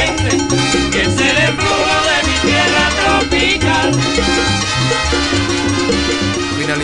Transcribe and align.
Ritmo 0.00 0.49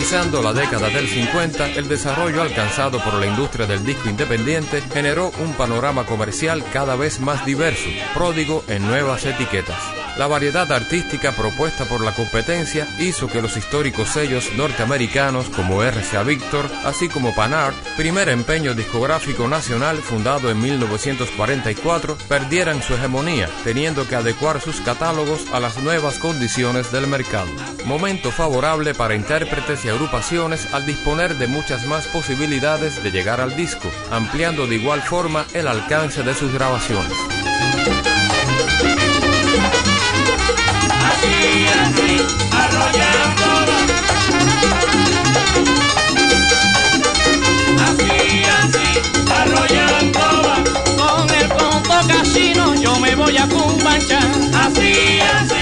Finalizando 0.07 0.41
la 0.41 0.53
década 0.53 0.87
del 0.87 1.05
50, 1.05 1.71
el 1.71 1.89
desarrollo 1.89 2.41
alcanzado 2.41 2.97
por 3.03 3.15
la 3.15 3.27
industria 3.27 3.67
del 3.67 3.83
disco 3.83 4.07
independiente 4.07 4.81
generó 4.93 5.33
un 5.39 5.51
panorama 5.51 6.05
comercial 6.05 6.63
cada 6.71 6.95
vez 6.95 7.19
más 7.19 7.45
diverso, 7.45 7.89
pródigo 8.13 8.63
en 8.69 8.87
nuevas 8.87 9.25
etiquetas. 9.25 9.75
La 10.17 10.25
variedad 10.25 10.71
artística 10.71 11.31
propuesta 11.31 11.85
por 11.85 12.01
la 12.01 12.11
competencia 12.11 12.87
hizo 12.97 13.27
que 13.27 13.39
los 13.39 13.55
históricos 13.55 14.09
sellos 14.09 14.51
norteamericanos 14.55 15.47
como 15.49 15.83
RCA 15.83 16.23
Victor, 16.23 16.67
así 16.85 17.07
como 17.07 17.35
Panart, 17.35 17.75
primer 17.95 18.29
empeño 18.29 18.73
discográfico 18.73 19.47
nacional 19.47 19.97
fundado 19.97 20.49
en 20.49 20.59
1944, 20.59 22.17
perdieran 22.27 22.81
su 22.81 22.95
hegemonía, 22.95 23.47
teniendo 23.63 24.07
que 24.07 24.15
adecuar 24.15 24.59
sus 24.59 24.81
catálogos 24.81 25.45
a 25.53 25.59
las 25.59 25.77
nuevas 25.83 26.17
condiciones 26.17 26.91
del 26.91 27.05
mercado. 27.05 27.49
Momento 27.85 28.31
favorable 28.31 28.95
para 28.95 29.13
intérpretes 29.13 29.85
y 29.85 29.89
agrupaciones 29.97 30.71
al 30.75 30.85
disponer 30.85 31.33
de 31.39 31.47
muchas 31.47 31.87
más 31.87 32.05
posibilidades 32.05 33.01
de 33.01 33.09
llegar 33.09 33.41
al 33.41 33.55
disco, 33.55 33.89
ampliando 34.11 34.67
de 34.67 34.75
igual 34.75 35.01
forma 35.01 35.47
el 35.55 35.67
alcance 35.67 36.21
de 36.21 36.35
sus 36.35 36.53
grabaciones. 36.53 37.11
Así, 41.09 41.65
así. 41.81 42.21
Así, 47.87 48.43
así, 48.61 48.87
arrollando. 49.31 50.19
Con 50.95 51.27
el 51.35 51.47
conto 51.49 52.07
casino 52.07 52.75
yo 52.75 52.99
me 52.99 53.15
voy 53.15 53.35
a 53.35 53.47
cumbanchar. 53.47 54.29
Así, 54.61 55.19
así, 55.21 55.56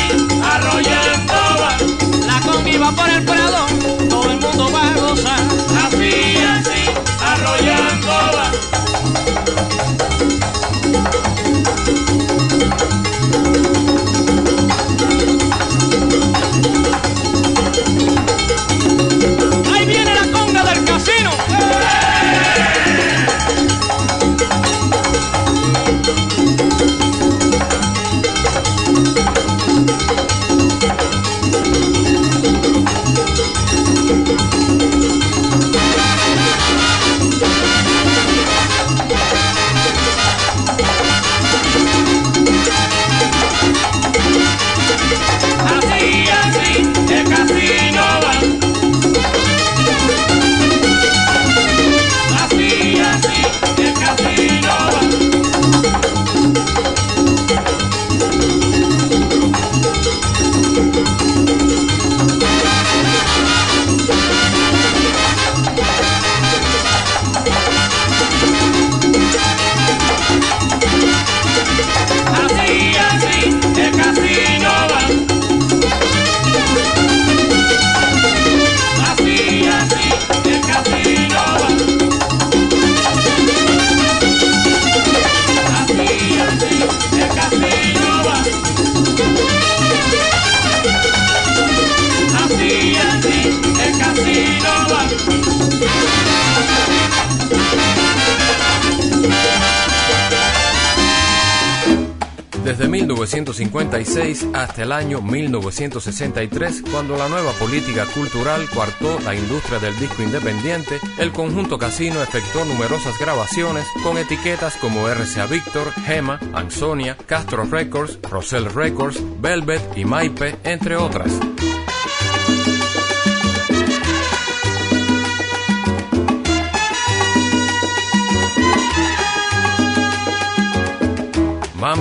1956 103.35 104.47
hasta 104.53 104.83
el 104.83 104.93
año 104.93 105.21
1963, 105.21 106.83
cuando 106.89 107.17
la 107.17 107.27
nueva 107.27 107.51
política 107.53 108.05
cultural 108.05 108.65
coartó 108.73 109.19
la 109.19 109.35
industria 109.35 109.79
del 109.79 109.97
disco 109.99 110.23
independiente, 110.23 111.01
el 111.17 111.33
conjunto 111.33 111.77
Casino 111.77 112.21
efectuó 112.23 112.63
numerosas 112.63 113.19
grabaciones 113.19 113.85
con 114.03 114.17
etiquetas 114.17 114.77
como 114.77 115.09
RCA 115.09 115.47
Victor, 115.47 115.91
Gema, 116.05 116.39
Ansonia, 116.53 117.17
Castro 117.25 117.65
Records, 117.65 118.19
Rosell 118.21 118.73
Records, 118.73 119.21
Velvet 119.41 119.81
y 119.97 120.05
Maipe, 120.05 120.55
entre 120.63 120.95
otras. 120.95 121.37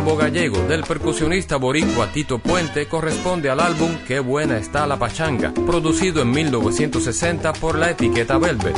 Mambo 0.04 0.18
Gallego 0.18 0.58
del 0.68 0.82
percusionista 0.82 1.56
boricua 1.56 2.12
Tito 2.12 2.38
Puente 2.38 2.86
corresponde 2.86 3.48
al 3.48 3.58
álbum 3.58 3.96
Qué 4.06 4.20
buena 4.20 4.58
está 4.58 4.86
la 4.86 4.98
pachanga, 4.98 5.54
producido 5.66 6.20
en 6.20 6.30
1960 6.30 7.54
por 7.54 7.78
la 7.78 7.92
etiqueta 7.92 8.36
Velvet. 8.36 8.76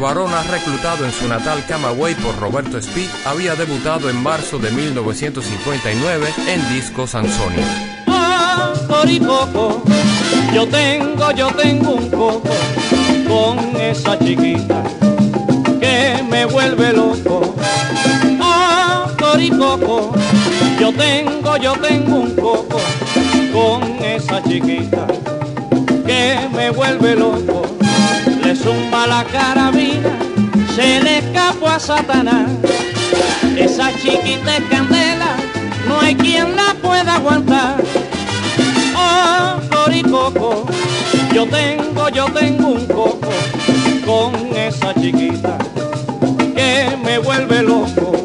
Barona, 0.00 0.42
reclutado 0.44 1.04
en 1.04 1.12
su 1.12 1.28
natal 1.28 1.62
Camagüey 1.68 2.14
por 2.14 2.38
Roberto 2.38 2.78
Speed, 2.78 3.10
había 3.26 3.54
debutado 3.54 4.08
en 4.08 4.16
marzo 4.22 4.58
de 4.58 4.70
1959 4.70 6.26
en 6.48 6.74
Disco 6.74 7.06
Sansonia. 7.06 7.66
Ah, 8.06 8.72
coco, 8.88 9.82
yo 10.54 10.66
tengo, 10.66 11.30
yo 11.32 11.48
tengo 11.48 11.92
un 11.92 12.10
coco 12.10 12.54
con 13.28 13.76
esa 13.76 14.18
chiquita 14.18 14.82
que 15.78 16.24
me 16.30 16.46
vuelve 16.46 16.94
loco. 16.94 17.54
Ah, 18.40 19.06
coco, 19.18 20.14
yo 20.80 20.92
tengo, 20.94 21.56
yo 21.58 21.72
tengo 21.74 22.16
un 22.16 22.34
coco 22.36 22.80
con 23.52 23.82
esa 24.02 24.42
chiquita 24.42 25.06
que 26.06 26.48
me 26.54 26.70
vuelve 26.70 27.16
loco 27.16 27.59
le 28.50 28.56
zumba 28.56 29.06
la 29.06 29.22
carabina, 29.24 30.18
se 30.74 31.00
le 31.00 31.18
escapó 31.18 31.68
a 31.68 31.78
Satanás. 31.78 32.50
Esa 33.56 33.92
chiquita 33.92 34.56
es 34.56 34.64
candela, 34.68 35.36
no 35.86 36.00
hay 36.00 36.16
quien 36.16 36.56
la 36.56 36.74
pueda 36.82 37.14
aguantar. 37.14 37.76
Oh, 38.96 39.60
coco, 40.10 40.66
yo 41.32 41.46
tengo, 41.46 42.08
yo 42.08 42.24
tengo 42.32 42.68
un 42.68 42.86
coco 42.86 43.30
con 44.04 44.34
esa 44.56 44.94
chiquita 44.94 45.56
que 46.56 46.98
me 47.04 47.18
vuelve 47.18 47.62
loco. 47.62 48.19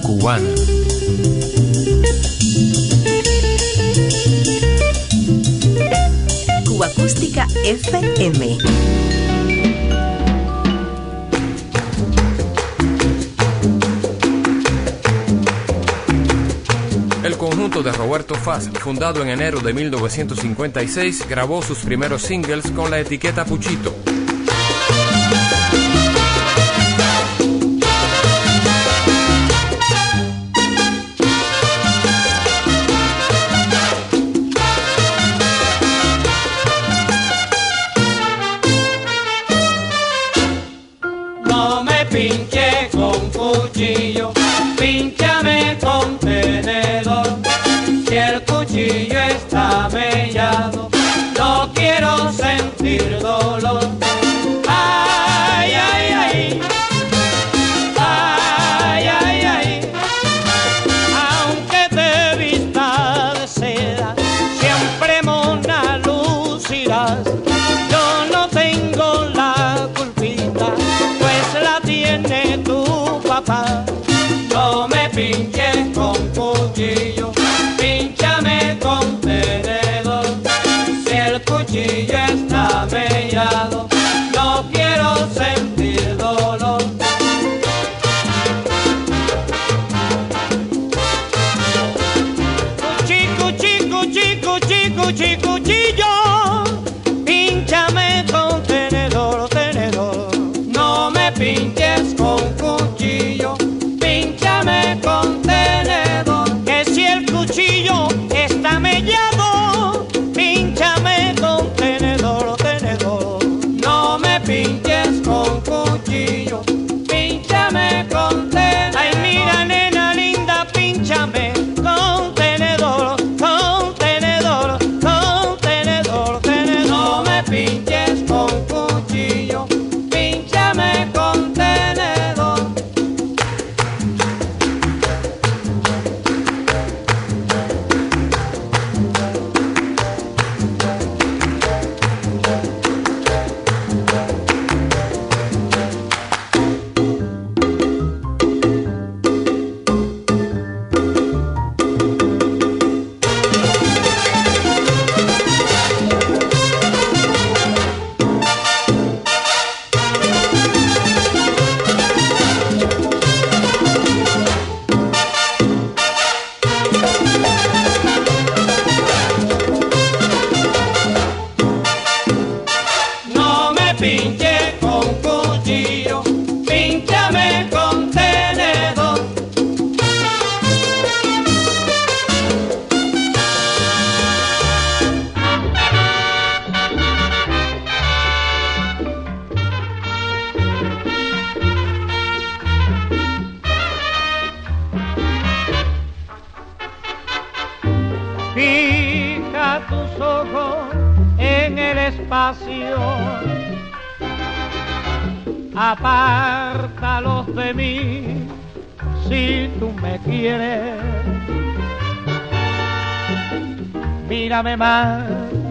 Cubana. 0.00 0.48
Cuba 6.66 6.86
Acústica 6.86 7.46
FM. 7.64 8.58
El 17.24 17.36
conjunto 17.36 17.82
de 17.82 17.92
Roberto 17.92 18.34
Faz, 18.34 18.68
fundado 18.80 19.22
en 19.22 19.28
enero 19.28 19.60
de 19.60 19.74
1956, 19.74 21.28
grabó 21.28 21.62
sus 21.62 21.78
primeros 21.80 22.22
singles 22.22 22.70
con 22.70 22.90
la 22.90 23.00
etiqueta 23.00 23.44
Puchito. 23.44 24.11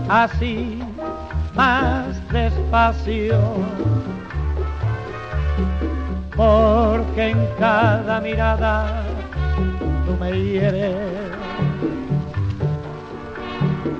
Así, 0.09 0.79
más 1.55 2.05
despacio. 2.29 3.39
Porque 6.35 7.29
en 7.29 7.47
cada 7.59 8.19
mirada 8.21 9.03
tú 10.05 10.17
me 10.19 10.31
hieres 10.31 11.31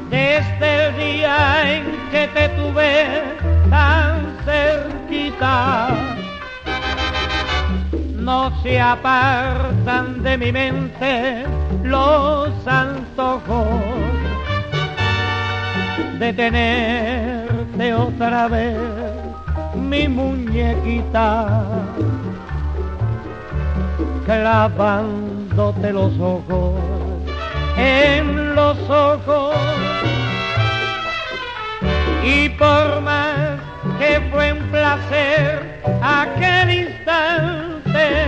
desde 0.09 0.87
el 0.87 0.97
día 0.97 1.73
en 1.73 1.83
que 2.11 2.27
te 2.27 2.49
tuve 2.49 3.23
tan 3.69 4.37
cerquita. 4.45 5.89
No 8.15 8.51
se 8.61 8.79
apartan 8.79 10.21
de 10.21 10.37
mi 10.37 10.51
mente 10.51 11.45
los 11.83 12.49
antojos 12.67 14.00
de 16.19 16.33
tenerte 16.33 17.93
otra 17.93 18.47
vez, 18.47 18.77
mi 19.75 20.07
muñequita, 20.07 21.63
clavándote 24.25 25.93
los 25.93 26.19
ojos 26.19 26.75
en 27.77 28.55
los 28.55 28.77
ojos 28.89 29.55
y 32.23 32.49
por 32.49 33.01
más 33.01 33.59
que 33.99 34.21
fue 34.31 34.53
un 34.53 34.59
placer 34.71 35.81
aquel 36.01 36.69
instante, 36.69 38.25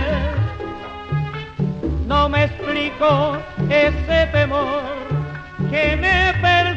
no 2.06 2.28
me 2.28 2.44
explico 2.44 3.36
ese 3.68 4.26
temor 4.32 4.82
que 5.70 5.96
me 5.96 6.32
persigue. 6.40 6.73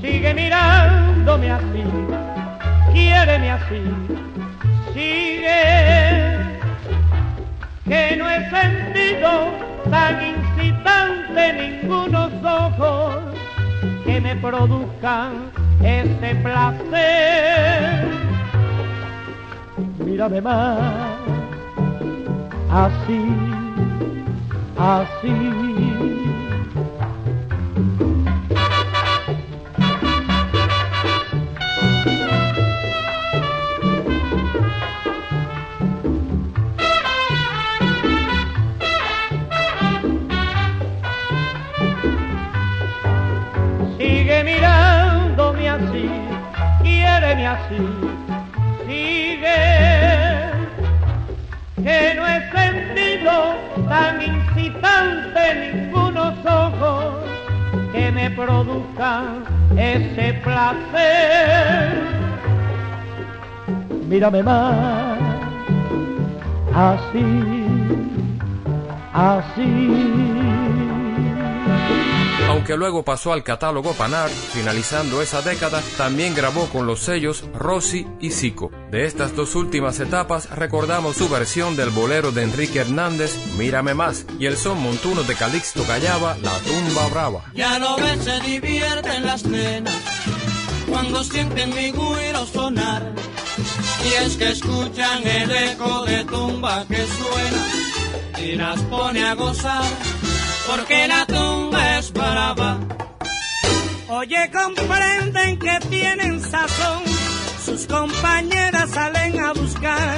Sigue 0.00 0.34
mirándome 0.34 1.50
así, 1.50 1.84
quiéreme 2.92 3.50
así, 3.50 3.82
sigue, 4.92 5.62
que 7.84 8.16
no 8.16 8.30
he 8.30 8.50
sentido 8.50 9.50
tan 9.90 10.14
incitante 10.22 11.52
ningunos 11.52 12.32
ojos 12.44 13.16
que 14.04 14.20
me 14.20 14.36
produzcan 14.36 15.50
este 15.82 16.34
placer. 16.36 18.04
Mírame 20.04 20.40
más, 20.40 20.78
así, 22.70 23.22
así. 24.78 25.85
Así, 47.46 47.76
sigue, 48.86 49.62
que 51.76 52.14
no 52.16 52.26
he 52.26 52.50
sentido 52.50 53.54
tan 53.88 54.20
incitante 54.20 55.72
ningunos 55.72 56.34
ojos 56.44 57.14
que 57.92 58.10
me 58.10 58.30
produzcan 58.30 59.44
ese 59.76 60.34
placer. 60.44 62.02
Mírame 64.08 64.42
más, 64.42 65.18
así, 66.74 67.24
así 69.12 70.16
aunque 72.48 72.76
luego 72.76 73.04
pasó 73.04 73.32
al 73.32 73.42
catálogo 73.42 73.92
Panar, 73.94 74.28
finalizando 74.28 75.22
esa 75.22 75.42
década, 75.42 75.82
también 75.96 76.34
grabó 76.34 76.66
con 76.66 76.86
los 76.86 77.00
sellos 77.00 77.44
Rossi 77.54 78.06
y 78.20 78.30
Zico. 78.30 78.70
De 78.90 79.06
estas 79.06 79.34
dos 79.36 79.54
últimas 79.54 80.00
etapas 80.00 80.50
recordamos 80.50 81.16
su 81.16 81.28
versión 81.28 81.76
del 81.76 81.90
bolero 81.90 82.32
de 82.32 82.42
Enrique 82.42 82.80
Hernández, 82.80 83.36
Mírame 83.56 83.94
Más, 83.94 84.26
y 84.38 84.46
el 84.46 84.56
son 84.56 84.82
montuno 84.82 85.22
de 85.22 85.34
Calixto 85.34 85.84
Callaba, 85.84 86.36
La 86.42 86.52
Tumba 86.60 87.08
Brava. 87.08 87.42
Ya 87.54 87.78
lo 87.78 87.96
ves, 87.96 88.24
se 88.24 88.40
divierten 88.40 89.26
las 89.26 89.44
nenas 89.44 89.94
cuando 90.88 91.22
sienten 91.24 91.70
mi 91.74 91.92
guiro 91.92 92.46
sonar. 92.46 93.12
Y 94.04 94.24
es 94.24 94.36
que 94.36 94.50
escuchan 94.50 95.26
el 95.26 95.50
eco 95.50 96.04
de 96.04 96.24
tumba 96.24 96.84
que 96.86 97.04
suena 97.06 98.42
y 98.42 98.56
las 98.56 98.80
pone 98.82 99.24
a 99.24 99.34
gozar 99.34 99.84
porque 100.66 101.08
la 101.08 101.24
tumba 101.26 101.65
Oye, 104.08 104.50
comprenden 104.50 105.58
que 105.58 105.78
tienen 105.90 106.40
sazón, 106.40 107.02
sus 107.64 107.86
compañeras 107.86 108.90
salen 108.90 109.38
a 109.40 109.52
buscar, 109.52 110.16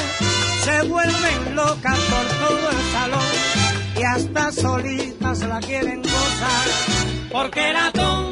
se 0.64 0.82
vuelven 0.88 1.54
locas 1.54 1.98
por 1.98 2.48
todo 2.48 2.70
el 2.70 2.92
salón. 2.92 3.26
Y 3.98 4.02
hasta 4.02 4.52
solitas 4.52 5.40
la 5.40 5.60
quieren 5.60 6.02
gozar, 6.02 6.68
porque 7.32 7.72
la 7.72 7.90
tumba 7.92 8.27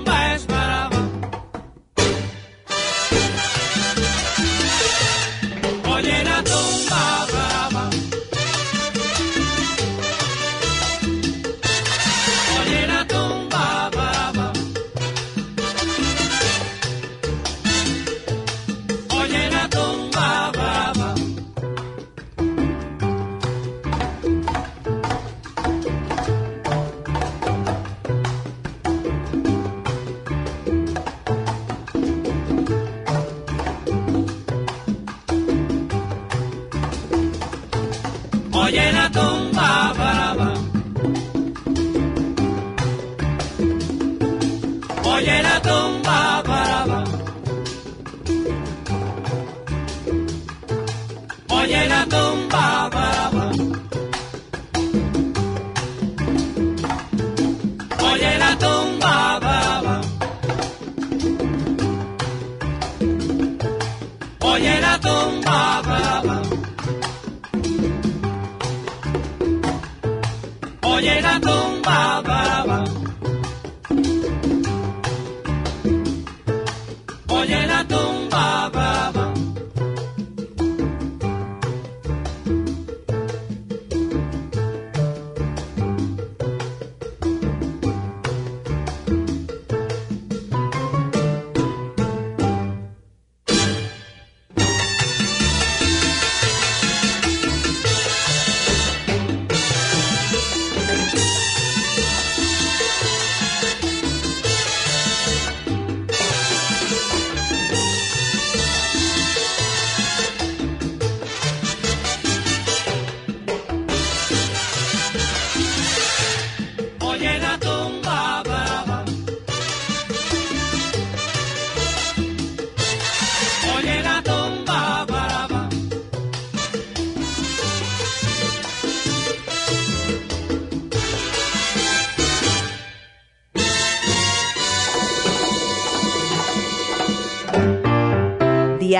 Oye 45.08 45.42
la 45.42 45.60
tumba. 45.62 46.35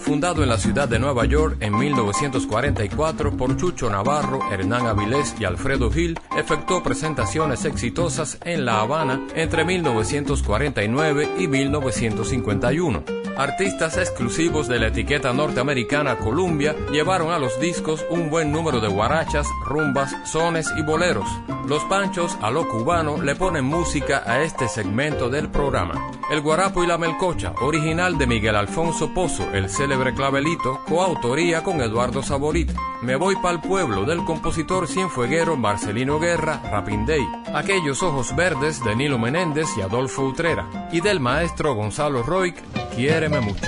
Fundado 0.00 0.42
en 0.42 0.48
la 0.48 0.58
ciudad 0.58 0.88
de 0.88 0.98
Nueva 0.98 1.24
York 1.26 1.56
en 1.60 1.76
1944 1.76 3.36
por 3.36 3.56
Chucho 3.56 3.90
Navarro, 3.90 4.40
Hernán 4.50 4.86
Avilés 4.86 5.34
y 5.38 5.44
Alfredo 5.44 5.90
Gil, 5.90 6.18
efectuó 6.36 6.82
presentaciones 6.82 7.64
exitosas 7.64 8.38
en 8.44 8.64
La 8.64 8.80
Habana 8.80 9.26
entre 9.34 9.64
1949 9.64 11.28
y 11.38 11.48
1951. 11.48 13.17
Artistas 13.38 13.96
exclusivos 13.96 14.66
de 14.66 14.80
la 14.80 14.88
etiqueta 14.88 15.32
norteamericana 15.32 16.18
Columbia 16.18 16.74
llevaron 16.90 17.30
a 17.30 17.38
los 17.38 17.60
discos 17.60 18.04
un 18.10 18.30
buen 18.30 18.50
número 18.50 18.80
de 18.80 18.88
guarachas, 18.88 19.46
rumbas, 19.64 20.12
sones 20.24 20.68
y 20.76 20.82
boleros. 20.82 21.28
Los 21.68 21.84
Panchos 21.84 22.36
a 22.42 22.50
lo 22.50 22.68
cubano 22.68 23.22
le 23.22 23.36
ponen 23.36 23.64
música 23.64 24.24
a 24.26 24.42
este 24.42 24.66
segmento 24.66 25.28
del 25.28 25.50
programa. 25.50 26.10
El 26.32 26.40
Guarapo 26.40 26.82
y 26.82 26.88
la 26.88 26.98
Melcocha, 26.98 27.52
original 27.60 28.18
de 28.18 28.26
Miguel 28.26 28.56
Alfonso 28.56 29.14
Pozo, 29.14 29.48
el 29.52 29.70
célebre 29.70 30.14
clavelito, 30.14 30.80
coautoría 30.88 31.62
con 31.62 31.80
Eduardo 31.80 32.24
Saborit. 32.24 32.72
Me 33.02 33.14
voy 33.14 33.36
pa'l 33.36 33.60
pueblo 33.60 34.04
del 34.04 34.24
compositor 34.24 34.88
cienfueguero 34.88 35.56
Marcelino 35.56 36.18
Guerra, 36.18 36.60
Rapindey. 36.72 37.24
Aquellos 37.54 38.02
ojos 38.02 38.34
verdes 38.34 38.82
de 38.82 38.96
Nilo 38.96 39.16
Menéndez 39.16 39.68
y 39.76 39.82
Adolfo 39.82 40.24
Utrera. 40.24 40.88
Y 40.90 41.00
del 41.02 41.20
maestro 41.20 41.74
Gonzalo 41.74 42.24
Roig, 42.24 42.56
Quiéreme 42.98 43.40
mucho. 43.40 43.62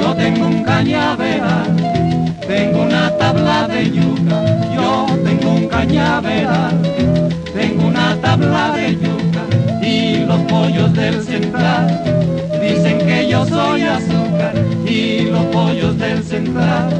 Yo 0.00 0.14
tengo 0.16 0.46
un 0.46 0.64
cañaveral, 0.64 1.76
tengo 2.48 2.82
una 2.82 3.16
tabla 3.18 3.68
de 3.68 3.92
yuca. 3.92 4.42
Yo 4.74 5.06
tengo 5.24 5.50
un 5.52 5.68
cañaveral, 5.68 6.82
tengo 7.54 7.86
una 7.86 8.16
tabla 8.20 8.72
de 8.72 8.96
yuca. 8.96 9.42
Y 9.80 10.24
los 10.24 10.40
pollos 10.50 10.92
del 10.92 11.22
central 11.22 12.02
dicen 12.60 12.98
que 12.98 13.28
yo 13.28 13.46
soy 13.46 13.82
azúcar. 13.82 14.54
Y 14.84 15.20
los 15.30 15.44
pollos 15.54 15.96
del 15.96 16.24
central 16.24 16.90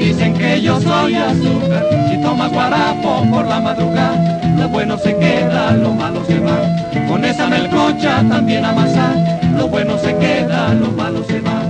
Dicen 0.00 0.32
que 0.32 0.62
yo 0.62 0.80
soy 0.80 1.14
azúcar, 1.14 1.84
si 2.08 2.22
toma 2.22 2.48
guarapo 2.48 3.22
por 3.30 3.46
la 3.46 3.60
madrugada, 3.60 4.40
lo 4.56 4.66
bueno 4.70 4.96
se 4.96 5.14
queda, 5.14 5.72
lo 5.72 5.92
malo 5.92 6.24
se 6.26 6.40
va. 6.40 6.58
Con 7.06 7.22
esa 7.22 7.46
melcocha 7.48 8.24
también 8.26 8.64
amasar, 8.64 9.14
lo 9.58 9.68
bueno 9.68 9.98
se 9.98 10.16
queda, 10.16 10.72
lo 10.72 10.90
malo 10.92 11.22
se 11.24 11.40
va. 11.42 11.60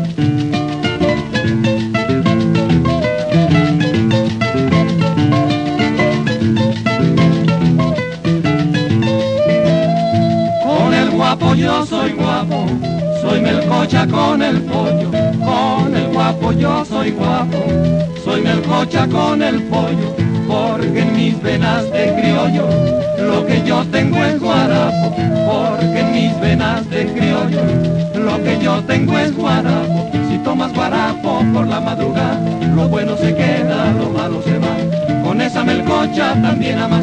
Con 10.63 10.95
el 10.95 11.11
guapo 11.11 11.55
yo 11.57 11.85
soy 11.85 12.13
guapo, 12.13 12.67
soy 13.23 13.41
melcocha 13.41 14.07
con 14.07 14.41
el 14.41 14.63
pollo, 14.63 15.11
con 15.45 15.97
el 15.97 16.07
guapo 16.13 16.53
yo 16.53 16.85
soy 16.85 17.11
guapo 17.11 18.10
soy 18.31 18.43
melcocha 18.43 19.09
con 19.09 19.43
el 19.43 19.61
pollo, 19.65 20.15
porque 20.47 21.01
en 21.01 21.17
mis 21.17 21.43
venas 21.43 21.91
de 21.91 22.15
criollo 22.15 22.69
lo 23.19 23.45
que 23.45 23.63
yo 23.65 23.85
tengo 23.91 24.25
es 24.25 24.39
guarapo, 24.39 25.17
porque 25.47 25.99
en 25.99 26.13
mis 26.13 26.41
venas 26.41 26.89
de 26.91 27.07
criollo 27.07 27.61
lo 28.15 28.41
que 28.45 28.59
yo 28.63 28.85
tengo 28.85 29.19
es 29.19 29.35
guarapo. 29.35 30.11
Si 30.29 30.39
tomas 30.39 30.73
guarapo 30.73 31.43
por 31.53 31.67
la 31.67 31.81
madrugada, 31.81 32.41
lo 32.77 32.89
bueno 32.89 33.17
se 33.17 33.35
queda, 33.35 33.93
lo 33.99 34.11
malo 34.11 34.41
se 34.43 34.59
va. 34.59 34.77
Con 35.25 35.41
esa 35.41 35.65
melcocha 35.65 36.41
también 36.41 36.79
amasar, 36.79 37.00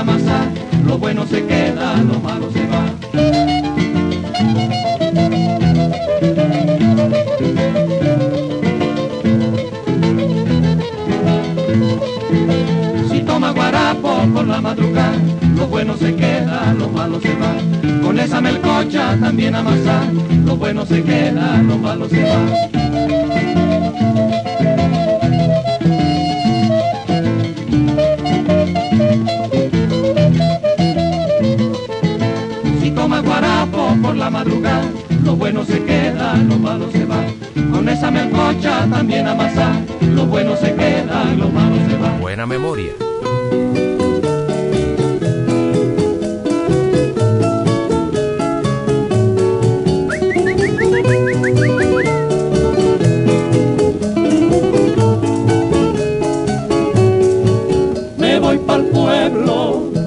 amasar, 0.00 0.48
lo 0.86 0.98
bueno 0.98 1.26
se 1.26 1.46
queda, 1.46 1.96
lo 1.96 2.18
malo 2.20 2.50
se 2.50 2.66
va. 2.66 3.00
por 14.32 14.46
la 14.46 14.60
madrugada, 14.60 15.12
lo 15.56 15.66
bueno 15.66 15.96
se 15.96 16.14
queda, 16.14 16.72
lo 16.78 16.88
malo 16.88 17.20
se 17.20 17.34
va. 17.34 17.54
Con 18.02 18.18
esa 18.18 18.40
melcocha 18.40 19.16
también 19.18 19.54
amasar, 19.54 20.12
lo 20.44 20.56
bueno 20.56 20.86
se 20.86 21.02
queda, 21.02 21.62
lo 21.62 21.78
malo 21.78 22.08
se 22.08 22.22
va. 22.22 22.89
Melcocha 38.60 38.86
también 38.90 39.26
amasar, 39.26 39.82
lo 40.00 40.26
bueno 40.26 40.56
se 40.56 40.74
queda, 40.74 41.24
lo 41.36 41.48
malo 41.48 41.76
se 41.88 41.96
va. 41.96 42.18
Buena 42.18 42.46
memoria. 42.46 42.92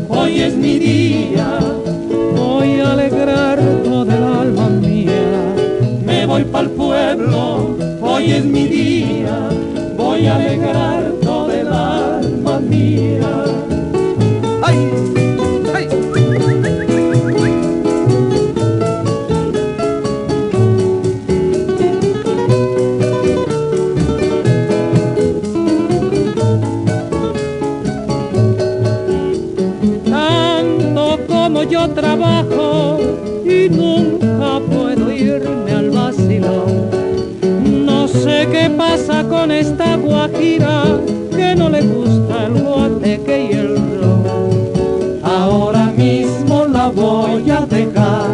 hoy 0.10 0.42
es 0.42 0.56
mi 0.56 0.80
día, 0.80 1.60
voy 2.36 2.80
a 2.80 2.92
alegrar 2.92 3.60
todo 3.84 4.04
el 4.04 4.24
alma 4.24 4.70
mía. 4.70 4.94
¡Ay! 8.26 8.54
Que 41.36 41.56
no 41.56 41.70
le 41.70 41.82
gusta 41.82 42.48
el 42.48 42.62
guateque 42.62 43.50
y 43.50 43.54
el 43.54 43.76
ron. 44.00 44.24
Ahora 45.24 45.86
mismo 45.98 46.66
la 46.66 46.90
voy 46.90 47.50
a 47.50 47.66
dejar 47.66 48.30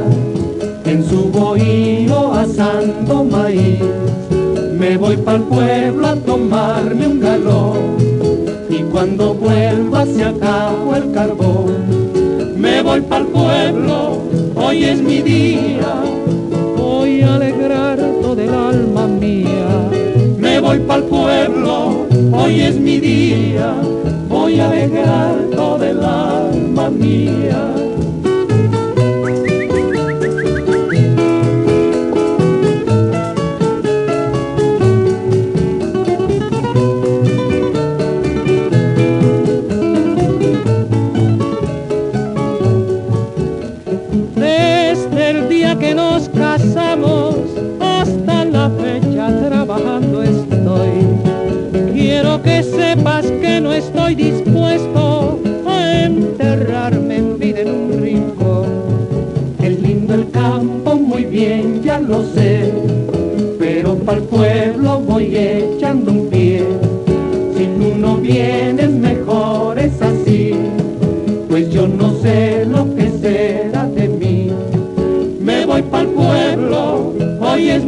en 0.86 1.04
su 1.08 1.30
bohío 1.30 2.34
asando 2.34 3.24
maíz. 3.24 3.80
Me 4.78 4.98
voy 4.98 5.14
el 5.14 5.42
pueblo 5.44 6.08
a 6.08 6.16
tomarme 6.16 7.08
un 7.08 7.20
galón 7.20 7.98
y 8.70 8.78
cuando 8.92 9.34
vuelva 9.34 10.06
se 10.06 10.24
acabó 10.24 10.96
el 10.96 11.12
carbón. 11.12 11.76
Me 12.58 12.82
voy 12.82 13.02
para 13.02 13.22
el 13.22 13.28
pueblo, 13.28 14.24
hoy 14.56 14.84
es 14.84 15.02
mi 15.02 15.22
día, 15.22 15.94
voy 16.76 17.22
a 17.22 17.38
voy 20.70 20.80
pa'l 20.82 21.04
pueblo, 21.06 22.06
hoy 22.32 22.62
es 22.62 22.76
mi 22.80 23.00
día, 23.00 23.74
voy 24.28 24.60
a 24.60 24.70
alegrar 24.70 25.36
toda 25.52 25.90
el 25.90 26.04
alma 26.04 26.92
mía. 26.92 27.89
Me 75.46 75.52
voy 75.66 75.84
para 75.84 76.04
el 76.04 76.10
pueblo, 76.10 77.14
hoy 77.44 77.70
es 77.70 77.86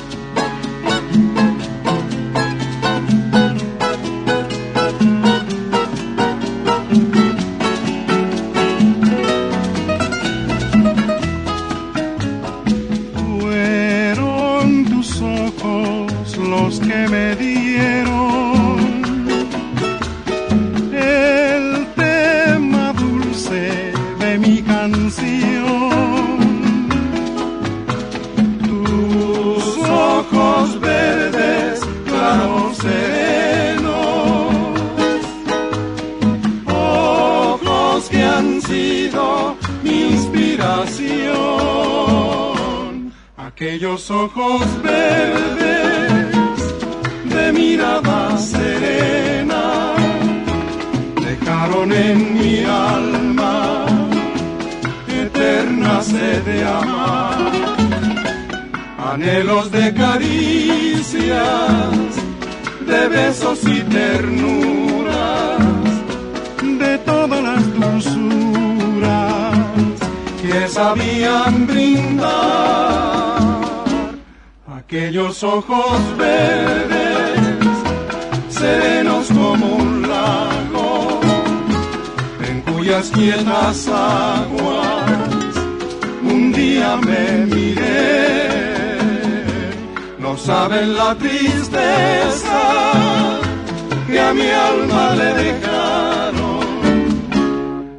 Ojos 75.31 76.17
verdes, 76.17 77.39
serenos 78.49 79.27
como 79.27 79.77
un 79.77 80.01
lago, 80.01 81.21
en 82.47 82.61
cuyas 82.61 83.09
quietas 83.11 83.87
aguas 83.87 85.55
un 86.21 86.51
día 86.51 86.97
me 86.97 87.45
miré. 87.45 88.97
No 90.19 90.37
saben 90.37 90.95
la 90.95 91.15
tristeza 91.15 92.61
que 94.07 94.19
a 94.19 94.33
mi 94.33 94.49
alma 94.49 95.15
le 95.15 95.33
dejaron 95.45 96.61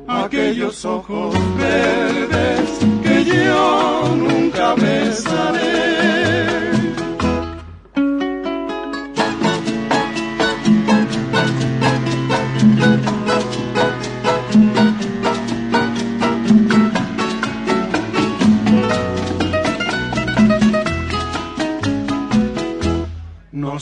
aquellos 0.07 0.85
ojos 0.85 1.35
verdes 1.57 2.69
que 3.03 3.25
yo 3.25 4.05
nunca 4.17 4.75
besaré. 4.75 5.73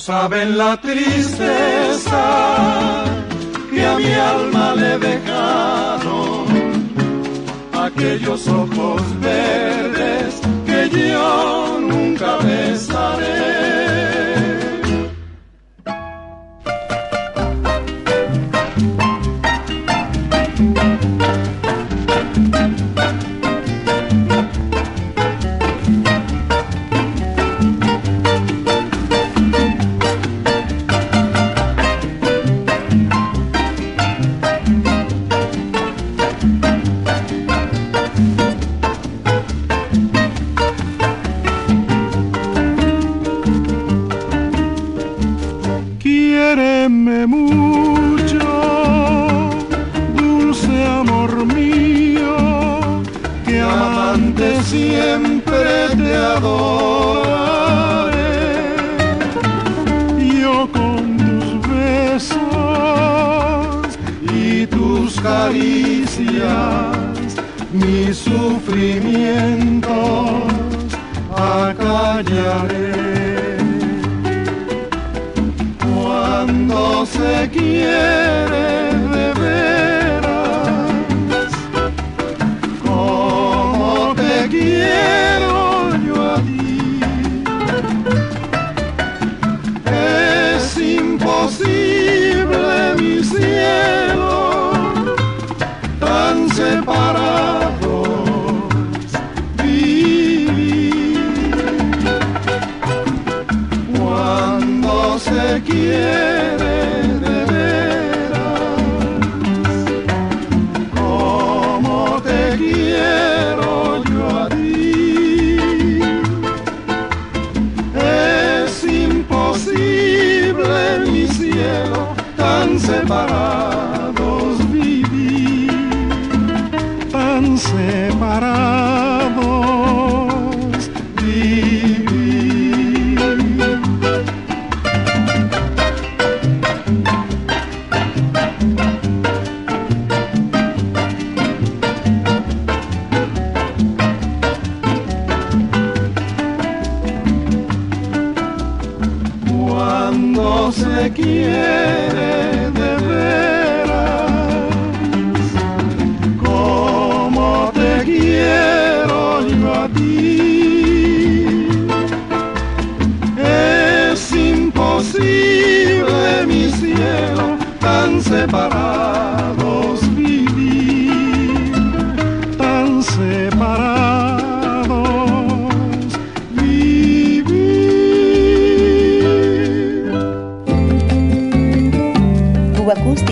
Saben 0.00 0.56
la 0.56 0.80
tristeza 0.80 2.24
que 3.70 3.86
a 3.86 3.96
mi 3.96 4.12
alma 4.12 4.74
le 4.74 4.98
dejaron 4.98 6.46
aquellos 7.86 8.48
ojos 8.48 9.02
verdes 9.20 10.40
que 10.64 10.88
yo 10.88 11.78
nunca 11.80 12.38
besaré. 12.38 12.89
mis 67.72 68.16
sufrimientos 68.16 69.90
acallaré. 71.34 72.90
Cuando 75.78 77.06
se 77.06 77.48
quiere 77.50 78.89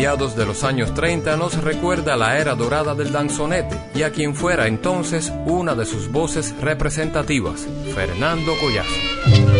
Mediados 0.00 0.34
de 0.34 0.46
los 0.46 0.64
años 0.64 0.94
30 0.94 1.36
nos 1.36 1.62
recuerda 1.62 2.16
la 2.16 2.38
era 2.38 2.54
dorada 2.54 2.94
del 2.94 3.12
danzonete 3.12 3.76
y 3.94 4.02
a 4.02 4.10
quien 4.10 4.34
fuera 4.34 4.66
entonces 4.66 5.30
una 5.44 5.74
de 5.74 5.84
sus 5.84 6.10
voces 6.10 6.54
representativas, 6.58 7.66
Fernando 7.94 8.54
Collazo. 8.62 9.59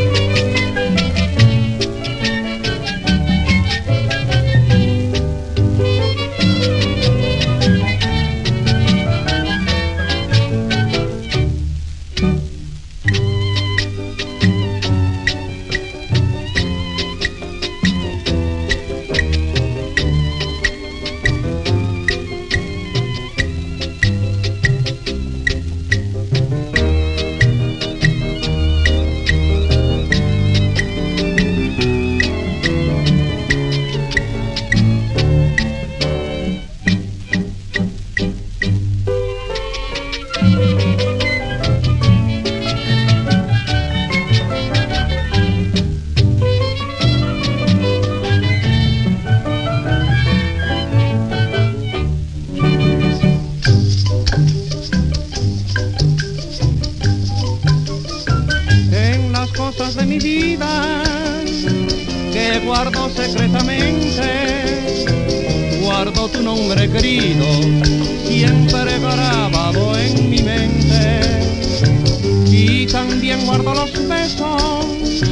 También 73.09 73.47
guardo 73.47 73.73
los 73.73 74.09
besos 74.09 75.23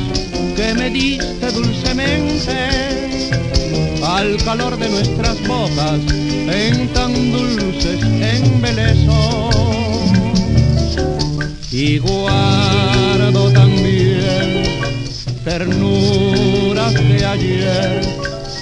que 0.57 0.72
me 0.72 0.88
diste 0.88 1.50
dulcemente 1.52 2.57
al 4.02 4.42
calor 4.42 4.78
de 4.78 4.88
nuestras 4.88 5.37
bocas 5.46 6.00
en 6.50 6.88
tan 6.94 7.12
dulces 7.31 8.00
embelesos 8.42 9.54
y 11.70 11.98
guardo 11.98 13.52
también 13.52 14.64
ternuras 15.44 16.94
que 16.94 17.26
ayer 17.26 18.00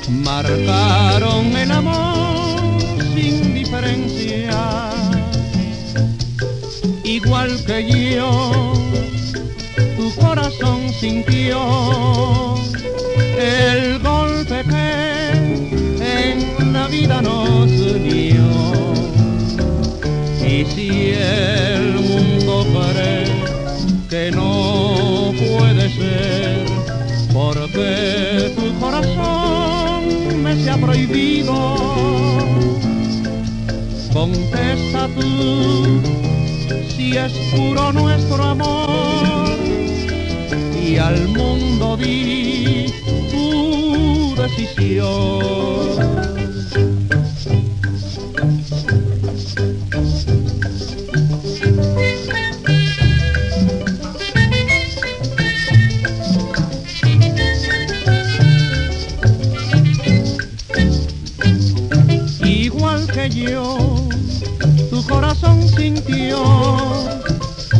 marcaron 0.09 1.57
el 1.57 1.71
amor 1.71 2.81
sin 3.14 3.55
diferencia. 3.55 4.90
Igual 7.05 7.64
que 7.64 8.16
yo, 8.16 8.65
sintió 10.98 12.54
el 13.38 13.98
golpe 13.98 14.64
que 14.64 15.32
en 16.00 16.72
la 16.72 16.88
vida 16.88 17.20
nos 17.20 17.70
dio. 18.02 18.46
Y 20.46 20.64
si 20.64 21.12
el 21.12 21.94
mundo 21.94 22.66
cree 22.94 23.26
que 24.09 24.30
no 24.30 25.32
puede 25.37 25.90
ser, 25.90 26.66
porque 27.32 28.54
tu 28.56 28.78
corazón 28.80 30.42
me 30.42 30.56
se 30.56 30.70
ha 30.70 30.76
prohibido, 30.78 31.76
contesta 34.12 35.09
tú 35.14 36.00
si 36.88 37.16
es 37.16 37.32
puro 37.54 37.92
nuestro 37.92 38.42
amor 38.42 38.86
y 40.96 40.98
al 40.98 41.28
mundo 41.28 41.96
di 41.98 42.87
tu 43.30 44.35
decisión. 44.35 45.76
yo, 63.28 63.76
tu 64.90 65.04
corazón 65.06 65.66
sintió 65.68 66.42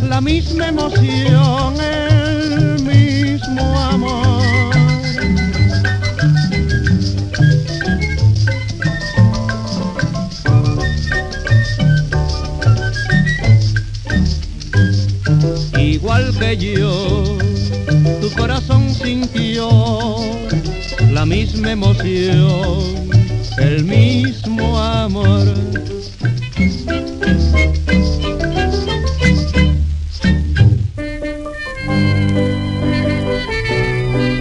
la 0.03 0.19
misma 0.19 0.67
emoción, 0.67 1.75
misma 21.67 21.71
emoción, 21.71 23.09
el 23.57 23.83
mismo 23.83 24.77
amor. 24.77 25.47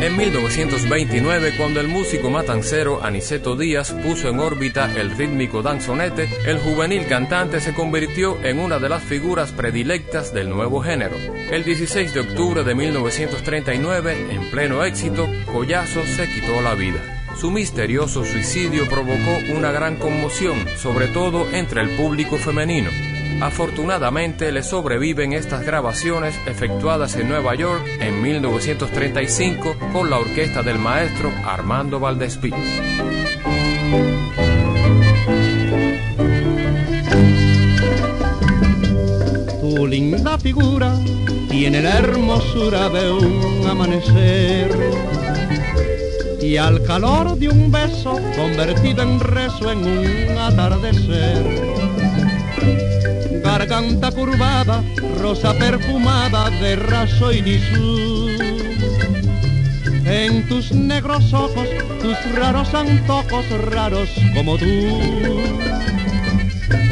En 0.01 0.17
1929, 0.17 1.55
cuando 1.57 1.81
el 1.81 1.89
músico 1.89 2.31
matancero 2.31 3.03
Aniceto 3.03 3.57
Díaz 3.57 3.93
puso 3.93 4.29
en 4.29 4.39
órbita 4.39 4.93
el 4.95 5.11
rítmico 5.17 5.63
danzonete, 5.63 6.29
el 6.47 6.59
juvenil 6.59 7.07
cantante 7.07 7.61
se 7.61 7.75
convirtió 7.75 8.43
en 8.45 8.59
una 8.59 8.79
de 8.79 8.89
las 8.89 9.03
figuras 9.03 9.53
predilectas 9.53 10.33
del 10.33 10.49
nuevo 10.51 10.81
género. 10.81 11.17
El 11.51 11.65
16 11.65 12.15
de 12.15 12.21
octubre 12.21 12.63
de 12.63 12.75
1939, 12.75 14.27
en 14.31 14.51
pleno 14.51 14.85
éxito, 14.85 15.29
Collazo 15.57 16.05
se 16.05 16.29
quitó 16.29 16.61
la 16.61 16.75
vida. 16.75 17.25
Su 17.35 17.51
misterioso 17.51 18.27
suicidio 18.27 18.87
provocó 18.91 19.39
una 19.57 19.73
gran 19.73 19.97
conmoción, 19.97 20.67
sobre 20.77 21.07
todo 21.07 21.51
entre 21.51 21.81
el 21.81 21.97
público 21.97 22.37
femenino. 22.37 22.91
Afortunadamente 23.41 24.53
le 24.53 24.63
sobreviven 24.63 25.33
estas 25.33 25.65
grabaciones 25.65 26.39
efectuadas 26.47 27.17
en 27.17 27.31
Nueva 27.31 27.55
York 27.55 27.83
en 28.01 28.21
1935 28.21 29.77
con 29.95 30.11
la 30.11 30.19
orquesta 30.19 30.63
del 30.63 30.79
maestro 30.79 31.33
Armando 31.47 31.99
Valdespí. 32.01 32.51
Tu 39.63 39.87
linda 39.87 40.39
figura 40.39 40.99
tiene 41.49 41.81
la 41.81 41.97
hermosura 41.97 42.91
de 42.91 43.11
un 43.11 43.67
amanecer 43.67 45.16
y 46.47 46.57
al 46.59 46.81
calor 46.85 47.37
de 47.37 47.49
un 47.49 47.73
beso 47.73 48.21
convertido 48.37 49.03
en 49.03 49.19
rezo 49.19 49.73
en 49.73 49.79
un 49.79 50.39
atardecer. 50.39 51.43
Garganta 53.43 54.13
curvada, 54.13 54.85
rosa 55.21 55.53
perfumada 55.55 56.49
de 56.51 56.77
raso 56.77 57.33
y 57.33 57.41
disú. 57.41 58.29
En 60.05 60.47
tus 60.49 60.71
negros 60.71 61.33
ojos, 61.33 61.67
tus 62.01 62.17
raros 62.37 62.73
antojos 62.75 63.45
raros 63.73 64.09
como 64.37 64.57
tú. 64.57 64.67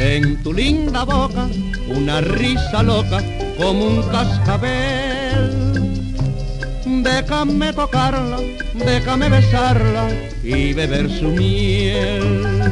En 0.01 0.43
tu 0.43 0.51
linda 0.51 1.05
boca, 1.05 1.47
una 1.87 2.19
risa 2.19 2.83
loca 2.83 3.23
como 3.57 3.85
un 3.85 4.03
cascabel. 4.09 5.64
Déjame 7.05 7.71
tocarla, 7.71 8.39
déjame 8.73 9.29
besarla 9.29 10.09
y 10.43 10.73
beber 10.73 11.07
su 11.07 11.27
miel. 11.29 12.65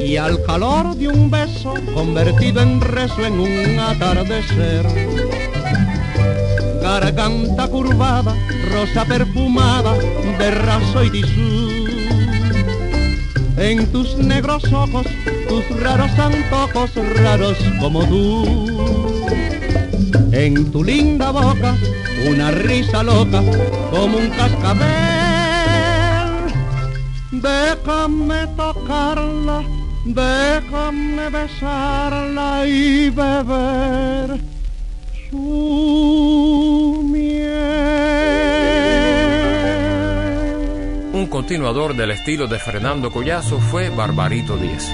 Y 0.00 0.16
al 0.16 0.42
calor 0.42 0.96
de 0.96 1.06
un 1.06 1.30
beso 1.30 1.74
convertido 1.94 2.60
en 2.60 2.80
rezo 2.80 3.24
en 3.24 3.38
un 3.38 3.78
atardecer. 3.78 4.84
Garganta 6.82 7.68
curvada, 7.68 8.34
rosa 8.72 9.04
perfumada 9.04 9.94
de 10.36 10.50
raso 10.50 11.04
y 11.04 11.10
disú. 11.10 11.86
En 13.56 13.86
tus 13.92 14.16
negros 14.16 14.64
ojos, 14.72 15.06
tus 15.48 15.80
raros 15.80 16.10
antojos 16.18 16.90
raros 17.22 17.56
como 17.80 18.04
tú. 18.04 18.66
En 20.32 20.72
tu 20.72 20.82
linda 20.82 21.30
boca, 21.30 21.76
una 22.28 22.50
risa 22.50 23.04
loca 23.04 23.44
como 23.92 24.18
un 24.18 24.28
cascabel 24.30 25.11
Déjame 27.42 28.46
tocarla, 28.56 29.64
déjame 30.04 31.28
besarla 31.28 32.64
y 32.66 33.10
beber 33.10 34.38
su 35.28 37.02
miel. 37.10 37.42
Un 41.12 41.26
continuador 41.26 41.96
del 41.96 42.12
estilo 42.12 42.46
de 42.46 42.60
Fernando 42.60 43.10
Collazo 43.10 43.58
fue 43.58 43.90
Barbarito 43.90 44.56
Díez. 44.56 44.88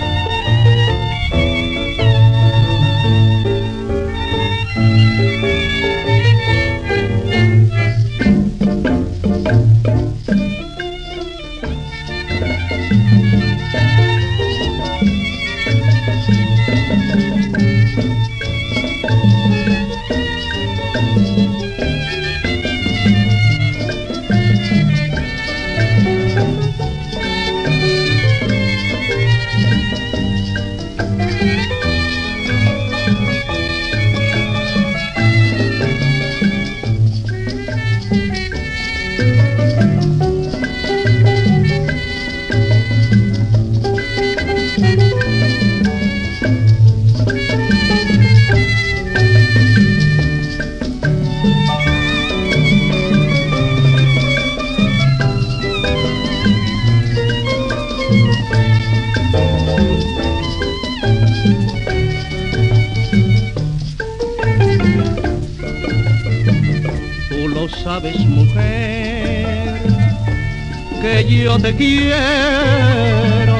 Te 71.63 71.75
quiero, 71.75 73.57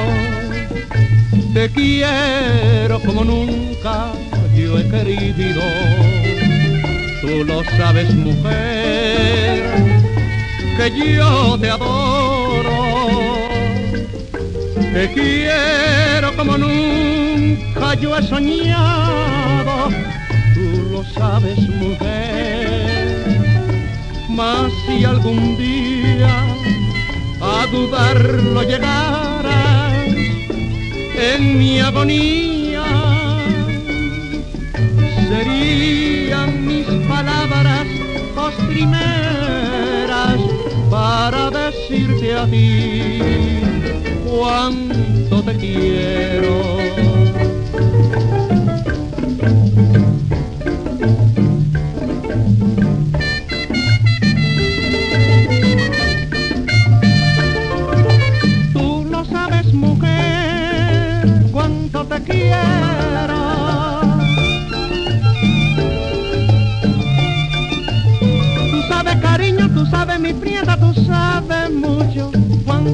te 1.53 1.69
quiero 1.69 2.99
como 3.01 3.23
nunca 3.23 4.11
yo 4.55 4.79
he 4.79 4.87
querido. 4.89 5.61
Tú 7.21 7.43
lo 7.43 7.63
sabes, 7.77 8.13
mujer, 8.15 9.63
que 10.77 11.15
yo 11.15 11.57
te 11.59 11.69
adoro. 11.69 12.69
Te 14.93 15.11
quiero 15.13 16.35
como 16.35 16.57
nunca 16.57 17.95
yo 17.95 18.17
he 18.17 18.23
soñado. 18.23 19.89
Tú 20.53 20.89
lo 20.91 21.03
sabes, 21.03 21.59
mujer, 21.69 23.45
mas 24.29 24.71
si 24.85 25.03
algún 25.03 25.57
día 25.57 26.48
a 27.49 27.65
dudarlo 27.67 28.63
llegarás 28.63 30.07
en 31.15 31.57
mi 31.57 31.79
agonía. 31.79 32.83
Serían 35.27 36.65
mis 36.65 36.85
palabras 37.07 37.87
postrimeras 38.35 40.39
para 40.89 41.49
decirte 41.49 42.35
a 42.35 42.45
ti 42.45 43.19
cuánto 44.25 45.43
te 45.43 45.55
quiero. 45.57 47.08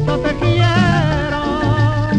Cuánto 0.03 0.19
te 0.19 0.35
quiero. 0.37 2.09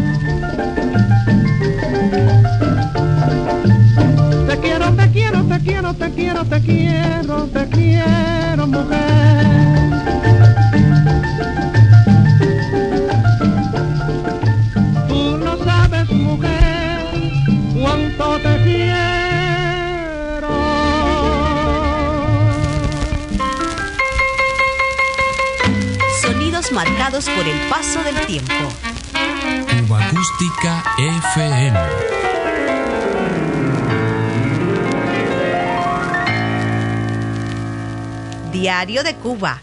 Te 4.47 4.59
quiero, 4.59 4.93
te 4.93 5.11
quiero, 5.11 5.43
te 5.45 5.61
quiero, 5.61 5.93
te 5.93 6.11
quiero, 6.13 6.45
te 6.45 6.61
quiero, 6.61 7.47
te 7.47 7.69
quiero, 7.69 8.67
mujer. 8.67 9.26
Marcados 27.07 27.29
por 27.29 27.47
el 27.47 27.57
paso 27.69 28.03
del 28.03 28.19
tiempo. 28.25 28.53
Cuba 29.87 30.05
Acústica 30.05 30.83
FM. 30.97 31.79
Diario 38.51 39.03
de 39.03 39.15
Cuba. 39.15 39.61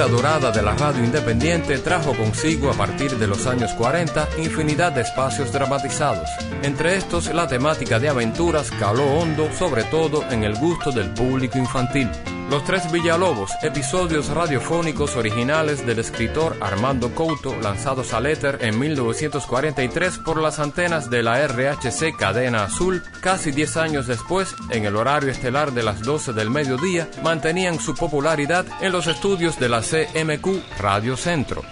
Era 0.00 0.08
dorada 0.08 0.50
de 0.50 0.62
la 0.62 0.74
radio 0.74 1.04
independiente 1.04 1.76
trajo 1.76 2.14
consigo 2.14 2.70
a 2.70 2.72
partir 2.72 3.18
de 3.18 3.26
los 3.26 3.46
años 3.46 3.74
40 3.74 4.30
infinidad 4.38 4.92
de 4.92 5.02
espacios 5.02 5.52
dramatizados. 5.52 6.26
Entre 6.62 6.96
estos, 6.96 7.26
la 7.34 7.46
temática 7.46 7.98
de 7.98 8.08
aventuras 8.08 8.70
caló 8.70 9.04
hondo, 9.04 9.52
sobre 9.52 9.84
todo 9.84 10.24
en 10.30 10.44
el 10.44 10.56
gusto 10.56 10.90
del 10.90 11.10
público 11.10 11.58
infantil. 11.58 12.08
Los 12.50 12.64
Tres 12.64 12.90
Villalobos, 12.90 13.52
episodios 13.62 14.26
radiofónicos 14.26 15.14
originales 15.14 15.86
del 15.86 16.00
escritor 16.00 16.56
Armando 16.60 17.14
Couto, 17.14 17.54
lanzados 17.62 18.12
al 18.12 18.26
éter 18.26 18.58
en 18.62 18.76
1943 18.76 20.18
por 20.18 20.42
las 20.42 20.58
antenas 20.58 21.08
de 21.10 21.22
la 21.22 21.46
RHC 21.46 22.16
Cadena 22.18 22.64
Azul, 22.64 23.04
casi 23.20 23.52
10 23.52 23.76
años 23.76 24.08
después, 24.08 24.56
en 24.70 24.84
el 24.84 24.96
horario 24.96 25.30
estelar 25.30 25.70
de 25.70 25.84
las 25.84 26.02
12 26.02 26.32
del 26.32 26.50
mediodía, 26.50 27.08
mantenían 27.22 27.78
su 27.78 27.94
popularidad 27.94 28.66
en 28.80 28.90
los 28.90 29.06
estudios 29.06 29.60
de 29.60 29.68
la 29.68 29.82
CMQ 29.82 30.80
Radio 30.80 31.16
Centro. 31.16 31.62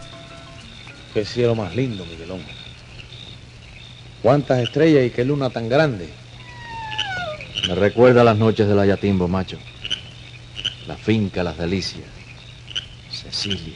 Qué 1.12 1.24
cielo 1.24 1.56
más 1.56 1.74
lindo, 1.74 2.06
Miguelón. 2.06 2.40
Cuántas 4.22 4.60
estrellas 4.60 5.06
y 5.06 5.10
qué 5.10 5.24
luna 5.24 5.50
tan 5.50 5.68
grande. 5.68 6.08
Me 7.66 7.74
recuerda 7.74 8.22
las 8.22 8.36
noches 8.36 8.68
del 8.68 8.78
Ayatimbo, 8.78 9.26
macho. 9.26 9.58
La 10.88 10.96
finca, 10.96 11.44
las 11.44 11.58
delicias. 11.58 12.06
Cecilia. 13.12 13.74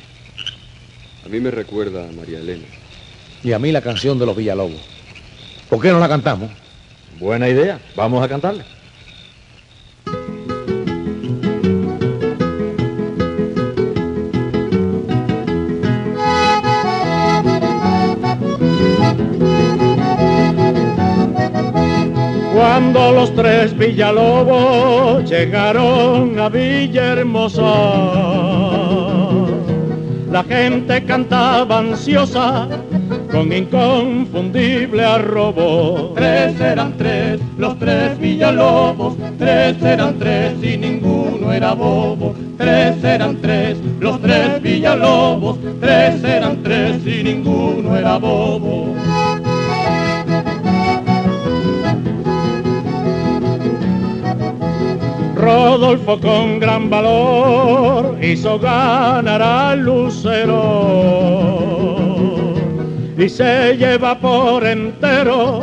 A 1.27 1.29
mí 1.29 1.41
me 1.41 1.51
recuerda 1.51 2.09
a 2.09 2.13
María 2.13 2.39
Elena. 2.39 2.65
Y 3.45 3.53
a 3.53 3.59
mí 3.59 3.71
la 3.71 3.83
canción 3.83 4.19
de 4.19 4.25
los 4.25 4.35
Villalobos. 4.35 4.81
¿Por 5.69 5.83
qué 5.83 5.91
no 5.91 6.01
la 6.01 6.09
cantamos? 6.09 6.51
Buena 7.21 7.51
idea. 7.51 7.79
Vamos 7.97 8.25
a 8.25 8.29
cantarla. 8.31 8.65
Cuando 22.63 23.11
los 23.11 23.35
tres 23.35 23.77
Villalobos 23.77 25.29
llegaron 25.29 26.39
a 26.39 26.49
Villahermosa, 26.49 27.61
la 30.31 30.45
gente 30.45 31.05
cantaba 31.05 31.79
ansiosa 31.81 32.69
con 33.33 33.53
inconfundible 33.53 35.05
arrobo. 35.05 36.13
Tres 36.15 36.61
eran 36.61 36.97
tres, 36.97 37.41
los 37.59 37.77
tres 37.81 38.17
Villalobos, 38.21 39.17
tres 39.41 39.83
eran 39.83 40.17
tres 40.21 40.55
y 40.63 40.77
ninguno 40.77 41.53
era 41.53 41.75
bobo. 41.75 42.33
Tres 42.57 43.03
eran 43.03 43.41
tres, 43.43 43.77
los 43.99 44.21
tres 44.21 44.63
Villalobos, 44.63 45.59
tres 45.81 46.23
eran 46.23 46.63
tres 46.63 47.05
y 47.05 47.25
ninguno 47.25 47.97
era 47.97 48.19
bobo. 48.19 48.95
Rodolfo 55.43 56.21
con 56.21 56.61
gran 56.61 56.89
valor 56.89 58.17
hizo 58.23 58.61
ganar 58.61 59.43
al 59.43 59.81
lucero 59.81 60.53
y 63.19 63.29
se 63.29 63.77
lleva 63.77 64.17
por 64.21 64.65
entero 64.65 65.63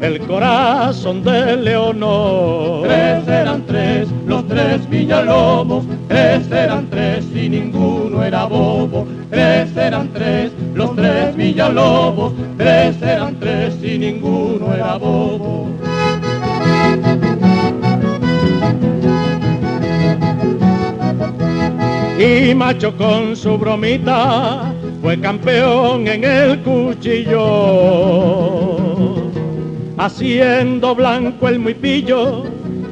el 0.00 0.20
corazón 0.20 1.22
de 1.22 1.54
Leonor. 1.58 2.88
Tres 2.88 3.28
eran 3.28 3.66
tres, 3.66 4.08
los 4.26 4.48
tres 4.48 4.88
Villalobos, 4.88 5.84
tres 6.08 6.50
eran 6.50 6.88
tres 6.88 7.26
y 7.34 7.50
ninguno 7.50 8.24
era 8.24 8.46
bobo. 8.46 9.06
Tres 9.28 9.76
eran 9.76 10.08
tres, 10.14 10.50
los 10.72 10.96
tres 10.96 11.36
Villalobos, 11.36 12.32
tres 12.56 13.02
eran 13.02 13.38
tres 13.38 13.76
y 13.82 13.98
ninguno 13.98 14.72
era 14.72 14.96
bobo. 14.96 15.68
Y 22.20 22.54
macho 22.54 22.94
con 22.98 23.34
su 23.34 23.56
bromita 23.56 24.74
fue 25.00 25.18
campeón 25.18 26.06
en 26.06 26.22
el 26.22 26.60
cuchillo, 26.60 27.40
haciendo 29.96 30.94
blanco 30.94 31.48
el 31.48 31.58
muy 31.60 31.72
pillo 31.72 32.44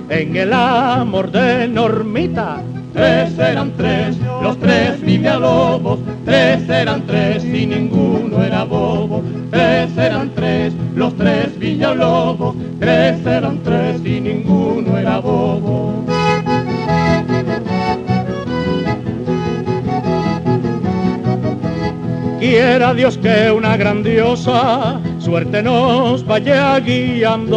en 0.08 0.34
el 0.34 0.50
amor 0.50 1.30
de 1.30 1.68
Normita. 1.68 2.62
Tres 2.94 3.38
eran 3.38 3.72
tres, 3.76 4.16
los 4.42 4.58
tres 4.60 4.98
Villalobos, 5.02 6.00
tres 6.24 6.66
eran 6.66 7.06
tres 7.06 7.44
y 7.44 7.66
ninguno 7.66 8.42
era 8.42 8.64
bobo. 8.64 9.22
Tres 9.50 9.94
eran 9.98 10.30
tres, 10.34 10.72
los 10.94 11.14
tres 11.18 11.58
Villalobos, 11.58 12.56
tres 12.80 13.26
eran 13.26 13.62
tres 13.62 14.00
y 14.06 14.22
ninguno 14.22 14.96
era 14.96 15.18
bobo. 15.18 16.06
Quiera 22.38 22.94
Dios 22.94 23.18
que 23.18 23.50
una 23.50 23.76
grandiosa 23.76 25.00
suerte 25.18 25.60
nos 25.60 26.24
vaya 26.24 26.78
guiando, 26.78 27.56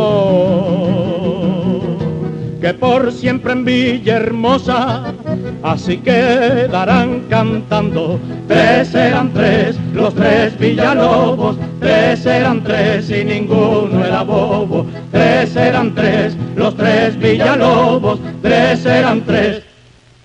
que 2.60 2.74
por 2.74 3.12
siempre 3.12 3.54
en 3.54 3.64
Villahermosa 3.64 5.14
así 5.62 5.98
quedarán 5.98 7.26
cantando. 7.30 8.20
Tres 8.48 8.96
eran 8.96 9.32
tres, 9.34 9.78
los 9.94 10.16
tres 10.16 10.58
Villalobos, 10.58 11.58
tres 11.80 12.26
eran 12.26 12.64
tres 12.64 13.08
y 13.12 13.24
ninguno 13.24 14.04
era 14.04 14.24
bobo. 14.24 14.88
Tres 15.12 15.56
eran 15.56 15.94
tres, 15.94 16.36
los 16.56 16.76
tres 16.76 17.20
Villalobos, 17.20 18.20
tres 18.42 18.84
eran 18.88 19.22
tres 19.22 19.71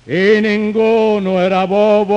y 0.07 0.41
ninguno 0.41 1.41
era 1.41 1.67
bobo. 1.67 2.17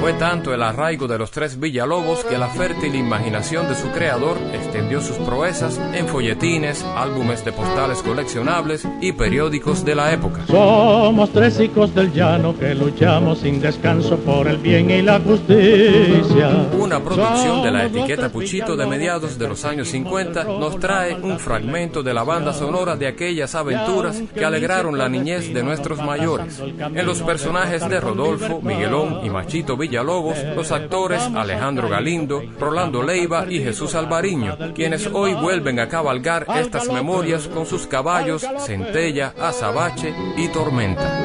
Fue 0.00 0.12
tanto 0.12 0.54
el 0.54 0.62
arraigo 0.62 1.08
de 1.08 1.18
los 1.18 1.32
tres 1.32 1.58
Villalobos 1.58 2.24
que 2.24 2.38
la 2.38 2.46
fértil 2.46 2.94
imaginación 2.94 3.68
de 3.68 3.74
su 3.74 3.88
creador 3.88 4.38
extendió 4.54 5.00
sus 5.00 5.16
proezas 5.18 5.80
en 5.92 6.06
folletines, 6.06 6.84
álbumes 6.84 7.44
de 7.44 7.52
postales 7.52 8.00
coleccionables 8.02 8.86
y 9.00 9.12
periódicos 9.12 9.84
de 9.84 9.96
la 9.96 10.12
época. 10.12 10.46
Somos 10.46 11.32
tres 11.32 11.58
hijos 11.58 11.92
del 11.96 12.12
llano 12.12 12.56
que 12.56 12.76
luchamos 12.76 13.40
sin 13.40 13.60
descanso 13.60 14.16
por 14.18 14.46
el 14.46 14.58
bien 14.58 14.88
y 14.88 15.02
la 15.02 15.18
justicia. 15.18 16.68
Una 16.78 17.02
producción 17.02 17.64
de 17.64 17.70
la 17.72 17.86
etiqueta 17.86 18.28
Puchito 18.28 18.76
de 18.76 18.86
mediados 18.86 19.36
de 19.36 19.48
los 19.48 19.64
años 19.64 19.88
50 19.88 20.44
nos 20.44 20.78
trae 20.78 21.16
un 21.16 21.40
fragmento 21.40 22.04
de 22.04 22.14
la 22.14 22.22
banda 22.22 22.52
sonora 22.52 22.94
de 22.94 23.08
aquellas 23.08 23.56
aventuras 23.56 24.22
que 24.32 24.44
alegraron 24.44 24.96
la 24.96 25.08
niñez 25.08 25.52
de 25.52 25.64
nuestros 25.64 26.00
mayores. 26.00 26.60
En 26.60 27.04
los 27.04 27.20
personajes 27.22 27.86
de 27.88 28.00
Rodolfo, 28.00 28.60
Miguelón 28.62 29.26
y 29.26 29.30
Machito 29.30 29.76
Villalobos, 29.76 29.87
los 29.90 30.72
actores 30.72 31.22
Alejandro 31.34 31.88
Galindo, 31.88 32.42
Rolando 32.58 33.02
Leiva 33.02 33.46
y 33.48 33.60
Jesús 33.60 33.94
Alvariño, 33.94 34.56
quienes 34.74 35.06
hoy 35.06 35.34
vuelven 35.34 35.80
a 35.80 35.88
cabalgar 35.88 36.46
estas 36.56 36.88
memorias 36.88 37.48
con 37.48 37.66
sus 37.66 37.86
caballos 37.86 38.46
Centella, 38.64 39.34
Azabache 39.38 40.14
y 40.36 40.48
Tormenta. 40.48 41.24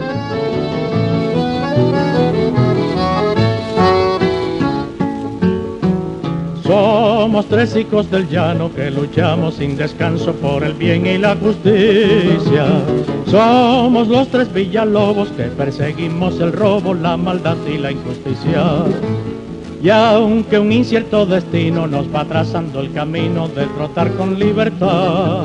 Somos 6.64 7.46
tres 7.48 7.76
hijos 7.76 8.10
del 8.10 8.30
llano 8.30 8.74
que 8.74 8.90
luchamos 8.90 9.56
sin 9.56 9.76
descanso 9.76 10.34
por 10.34 10.64
el 10.64 10.74
bien 10.74 11.06
y 11.06 11.18
la 11.18 11.36
justicia. 11.36 12.66
Somos 13.26 14.08
los 14.08 14.30
tres 14.30 14.52
Villalobos 14.54 15.28
que 15.30 15.44
perseguimos 15.44 16.40
el 16.40 16.54
robo, 16.54 16.94
la 16.94 17.18
maldad 17.18 17.58
y 17.68 17.78
la 17.78 17.92
injusticia. 17.92 18.86
Y 19.82 19.90
aunque 19.90 20.58
un 20.58 20.72
incierto 20.72 21.26
destino 21.26 21.86
nos 21.86 22.08
va 22.08 22.24
trazando 22.24 22.80
el 22.80 22.94
camino 22.94 23.50
de 23.50 23.66
trotar 23.66 24.14
con 24.14 24.40
libertad, 24.40 25.44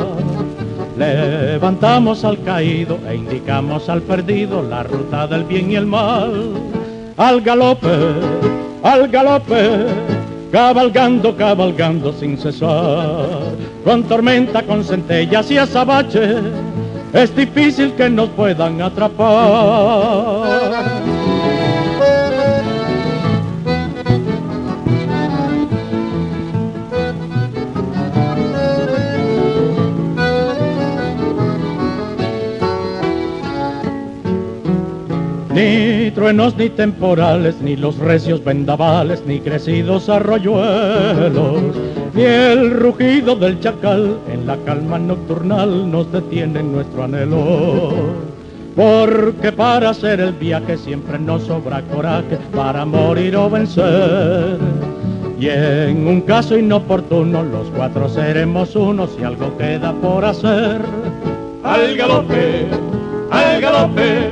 levantamos 0.96 2.24
al 2.24 2.40
caído 2.44 2.98
e 3.08 3.16
indicamos 3.16 3.88
al 3.88 4.02
perdido 4.02 4.62
la 4.62 4.84
ruta 4.84 5.26
del 5.26 5.42
bien 5.42 5.72
y 5.72 5.74
el 5.74 5.86
mal. 5.86 6.52
al 7.16 7.40
galope, 7.40 7.88
al 8.84 9.08
galope, 9.08 9.86
cabalgando, 10.50 11.36
cabalgando 11.36 12.12
sin 12.12 12.36
cesar, 12.38 13.54
con 13.84 14.04
tormenta, 14.04 14.62
con 14.62 14.84
centellas 14.84 15.50
y 15.50 15.58
azabache, 15.58 16.36
es 17.12 17.34
difícil 17.34 17.92
que 17.92 18.08
nos 18.08 18.28
puedan 18.30 18.80
atrapar. 18.82 20.38
Truenos 36.10 36.56
ni 36.56 36.68
temporales, 36.68 37.60
ni 37.60 37.76
los 37.76 37.98
recios 37.98 38.44
vendavales, 38.44 39.22
ni 39.26 39.40
crecidos 39.40 40.08
arroyuelos, 40.08 41.62
ni 42.14 42.22
el 42.22 42.70
rugido 42.70 43.36
del 43.36 43.60
chacal 43.60 44.18
en 44.32 44.46
la 44.46 44.56
calma 44.58 44.98
nocturnal 44.98 45.90
nos 45.90 46.10
detienen 46.12 46.72
nuestro 46.72 47.04
anhelo. 47.04 47.92
Porque 48.76 49.50
para 49.50 49.90
hacer 49.90 50.20
el 50.20 50.32
viaje 50.34 50.76
siempre 50.76 51.18
nos 51.18 51.42
sobra 51.42 51.82
coraje 51.82 52.38
para 52.54 52.84
morir 52.84 53.34
o 53.36 53.50
vencer. 53.50 54.58
Y 55.40 55.48
en 55.48 56.06
un 56.06 56.20
caso 56.22 56.56
inoportuno 56.56 57.42
los 57.44 57.68
cuatro 57.76 58.08
seremos 58.08 58.74
uno 58.74 59.06
si 59.06 59.24
algo 59.24 59.56
queda 59.56 59.92
por 59.94 60.24
hacer. 60.24 60.80
Al 61.64 61.96
galope, 61.96 62.66
al 63.30 63.60
galope, 63.60 64.30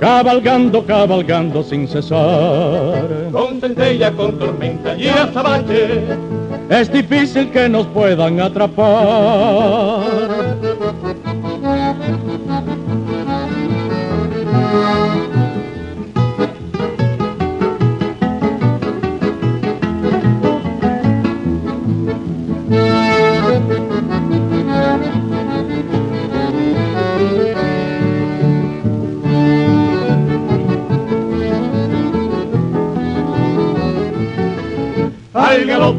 cabalgando, 0.00 0.84
cabalgando 0.84 1.62
sin 1.62 1.86
cesar. 1.86 3.06
Con 3.30 3.60
centella, 3.60 4.10
con 4.12 4.38
tormenta 4.38 4.96
y 4.96 5.08
azabache, 5.08 6.04
es 6.68 6.92
difícil 6.92 7.50
que 7.50 7.68
nos 7.68 7.86
puedan 7.88 8.40
atrapar. 8.40 10.00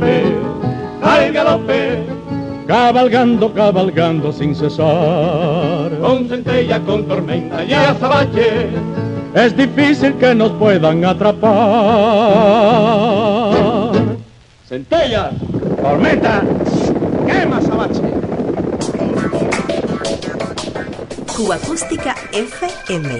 Galope, 0.01 0.35
al 1.01 1.31
galope, 1.31 2.05
cabalgando, 2.67 3.53
cabalgando 3.53 4.31
sin 4.31 4.55
cesar. 4.55 5.91
Con 5.99 6.27
centella, 6.27 6.79
con 6.79 7.05
tormenta 7.07 7.63
y 7.63 7.73
azabache, 7.73 8.69
es 9.35 9.55
difícil 9.55 10.13
que 10.15 10.35
nos 10.35 10.51
puedan 10.53 11.05
atrapar. 11.05 11.51
Centella, 14.67 15.31
tormenta, 15.81 16.41
quema 17.27 17.57
azabache. 17.57 18.01
Cuba 21.35 21.55
Acústica 21.55 22.15
FM. 22.33 23.19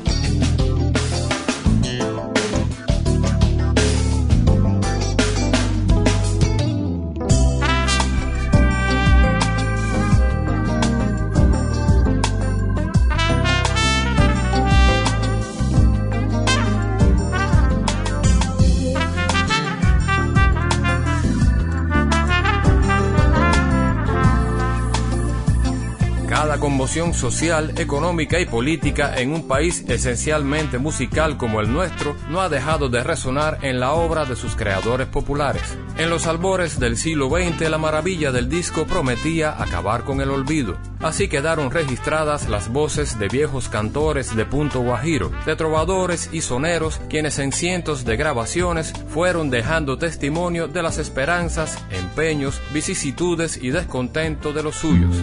Cada 26.91 27.03
conmoción 27.05 27.31
social, 27.31 27.73
económica 27.77 28.37
y 28.41 28.45
política 28.45 29.15
en 29.15 29.31
un 29.31 29.47
país 29.47 29.85
esencialmente 29.87 30.77
musical 30.77 31.37
como 31.37 31.61
el 31.61 31.71
nuestro 31.71 32.17
no 32.29 32.41
ha 32.41 32.49
dejado 32.49 32.89
de 32.89 33.01
resonar 33.01 33.59
en 33.61 33.79
la 33.79 33.93
obra 33.93 34.25
de 34.25 34.35
sus 34.35 34.57
creadores 34.57 35.07
populares. 35.07 35.77
En 35.97 36.09
los 36.09 36.27
albores 36.27 36.81
del 36.81 36.97
siglo 36.97 37.29
XX 37.29 37.69
la 37.69 37.77
maravilla 37.77 38.33
del 38.33 38.49
disco 38.49 38.85
prometía 38.85 39.55
acabar 39.57 40.03
con 40.03 40.19
el 40.19 40.31
olvido. 40.31 40.77
Así 40.99 41.29
quedaron 41.29 41.71
registradas 41.71 42.49
las 42.49 42.67
voces 42.67 43.17
de 43.17 43.29
viejos 43.29 43.69
cantores 43.69 44.35
de 44.35 44.45
punto 44.45 44.81
guajiro, 44.81 45.31
de 45.45 45.55
trovadores 45.55 46.29
y 46.33 46.41
soneros 46.41 46.99
quienes 47.09 47.39
en 47.39 47.53
cientos 47.53 48.03
de 48.03 48.17
grabaciones 48.17 48.91
fueron 49.07 49.49
dejando 49.49 49.97
testimonio 49.97 50.67
de 50.67 50.83
las 50.83 50.97
esperanzas, 50.97 51.77
empeños, 51.89 52.61
vicisitudes 52.73 53.55
y 53.55 53.69
descontento 53.69 54.51
de 54.51 54.63
los 54.63 54.75
suyos. 54.75 55.15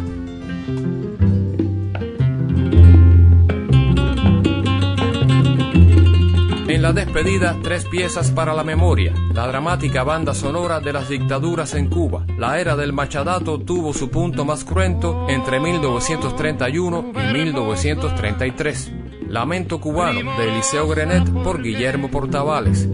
La 6.89 6.95
despedida, 6.95 7.55
tres 7.63 7.85
piezas 7.85 8.31
para 8.31 8.55
la 8.55 8.65
memoria. 8.65 9.13
La 9.35 9.47
dramática 9.47 10.05
banda 10.05 10.33
sonora 10.33 10.81
de 10.81 10.95
las 10.95 11.11
dictaduras 11.11 11.75
en 11.75 11.91
Cuba. 11.91 12.25
La 12.39 12.59
era 12.59 12.77
del 12.77 12.95
machadato 12.95 13.59
tuvo 13.59 13.93
su 13.93 14.09
punto 14.09 14.47
más 14.47 14.65
cruento 14.65 15.27
entre 15.29 15.61
1931 15.61 17.13
y 17.13 17.33
1933. 17.35 18.93
Lamento 19.29 19.79
cubano 19.83 20.35
de 20.39 20.49
Eliseo 20.49 20.89
Grenet 20.89 21.31
por 21.31 21.63
Guillermo 21.63 22.11
Portavales. 22.11 22.89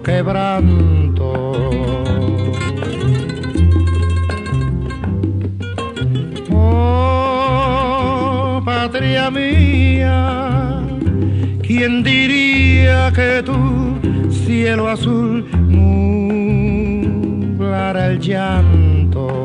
quebranto. 0.02 1.32
Oh, 6.50 7.82
patria 8.62 9.30
mía, 9.30 10.82
¿quién 11.62 12.02
diría 12.02 13.10
que 13.14 13.42
tu 13.42 13.98
cielo 14.30 14.88
azul 14.88 15.46
nublara 17.56 18.08
el 18.08 18.20
llanto? 18.20 19.43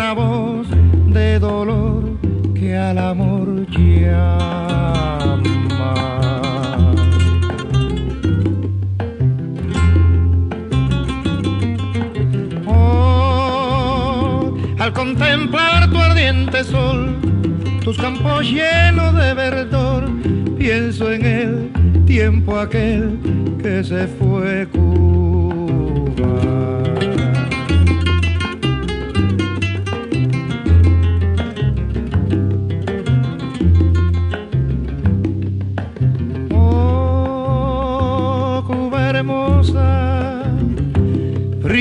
De 0.00 0.06
una 0.06 0.12
voz 0.14 0.66
de 1.12 1.38
dolor 1.38 2.02
que 2.54 2.74
al 2.74 2.96
amor 2.96 3.66
llama. 3.68 4.40
Oh, 12.66 14.56
al 14.78 14.92
contemplar 14.94 15.90
tu 15.90 15.98
ardiente 15.98 16.64
sol, 16.64 17.16
tus 17.84 17.98
campos 17.98 18.50
llenos 18.50 19.14
de 19.14 19.34
verdor, 19.34 20.08
pienso 20.56 21.12
en 21.12 21.26
el 21.26 22.04
tiempo 22.06 22.58
aquel 22.58 23.18
que 23.62 23.84
se 23.84 24.06
fue 24.06 24.66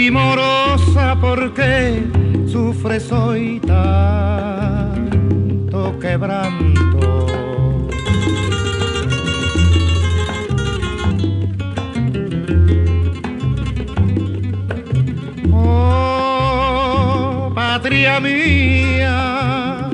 primorosa 0.09 1.15
porque 1.21 2.01
sufres 2.51 3.11
hoy 3.11 3.59
tanto 3.59 5.19
quebranto. 5.99 7.27
Oh, 15.53 17.51
patria 17.53 18.19
mía, 18.19 19.91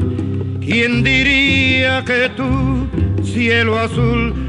¿quién 0.61 1.03
diría 1.03 2.05
que 2.05 2.29
tu 2.29 2.87
cielo 3.21 3.77
azul 3.77 4.44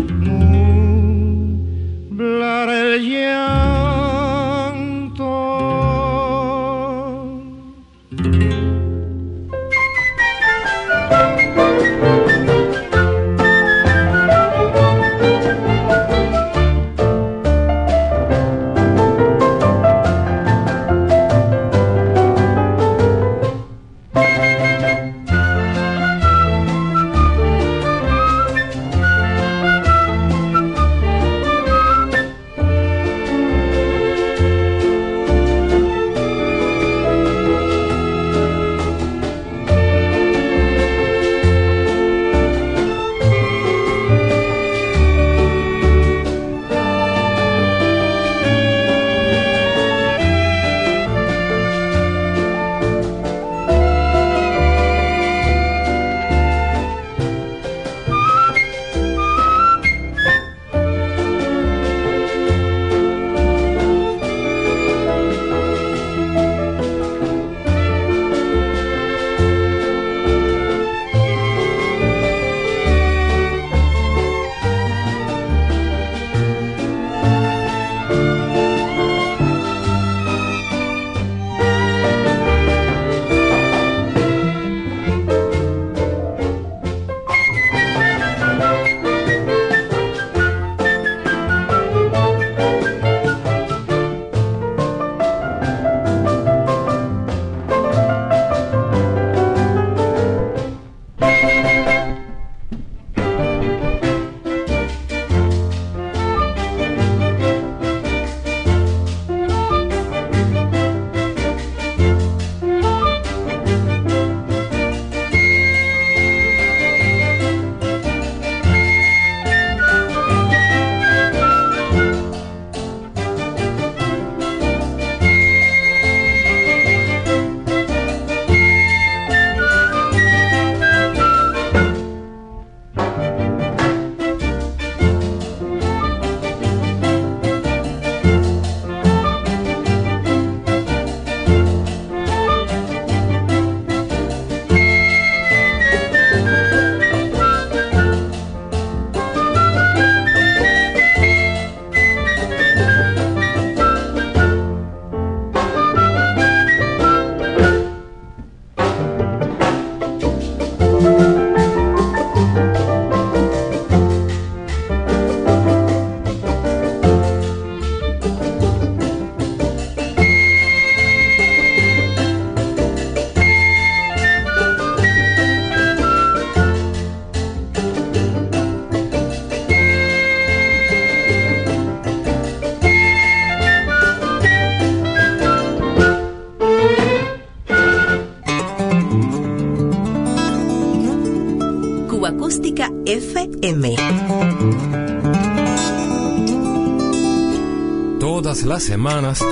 las 198.66 198.82
semanas 198.82 199.44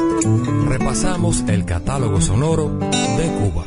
repasamos 0.66 1.44
el 1.46 1.64
catálogo 1.64 2.20
sonoro 2.20 2.68
de 3.16 3.26
Cuba. 3.38 3.64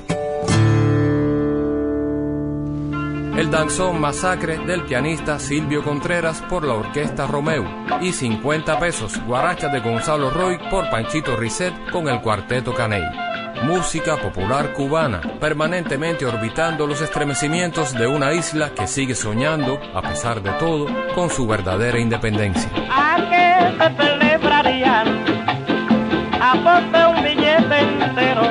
El 3.37 3.49
danzón 3.49 4.01
Masacre 4.01 4.57
del 4.57 4.83
pianista 4.83 5.39
Silvio 5.39 5.83
Contreras 5.83 6.41
por 6.49 6.65
la 6.65 6.73
orquesta 6.73 7.27
Romeo 7.27 7.65
y 8.01 8.11
50 8.11 8.77
pesos 8.79 9.19
Guaracha 9.25 9.69
de 9.69 9.79
Gonzalo 9.79 10.31
Roy 10.31 10.57
por 10.69 10.89
Panchito 10.89 11.37
Risset 11.37 11.73
con 11.91 12.09
el 12.09 12.21
cuarteto 12.21 12.73
Caney 12.73 13.03
música 13.63 14.17
popular 14.17 14.73
cubana, 14.73 15.21
permanentemente 15.39 16.25
orbitando 16.25 16.85
los 16.85 17.01
estremecimientos 17.01 17.93
de 17.93 18.05
una 18.07 18.33
isla 18.33 18.69
que 18.69 18.87
sigue 18.87 19.15
soñando, 19.15 19.79
a 19.95 20.01
pesar 20.01 20.41
de 20.41 20.51
todo, 20.53 20.87
con 21.15 21.29
su 21.29 21.47
verdadera 21.47 21.99
independencia. 21.99 22.69
¿A 22.91 23.17
qué 23.29 23.57
se 23.77 25.26
Aposte 26.49 27.05
un 27.05 27.21
billete 27.23 27.79
entero. 27.81 28.43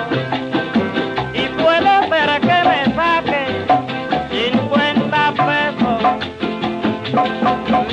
Y 1.32 1.48
puede 1.62 2.08
ser 2.10 2.40
que 2.42 2.58
me 2.68 2.80
saque 2.94 3.42
50 4.30 5.32
pesos. 5.48 6.00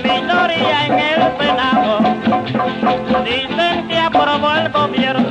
Minoría 0.04 0.78
en 0.88 0.94
el 1.00 1.22
Senado. 1.40 1.92
Dicen 3.24 3.88
que 3.88 3.98
aprobó 3.98 4.52
el 4.56 4.70
gobierno 4.74 5.23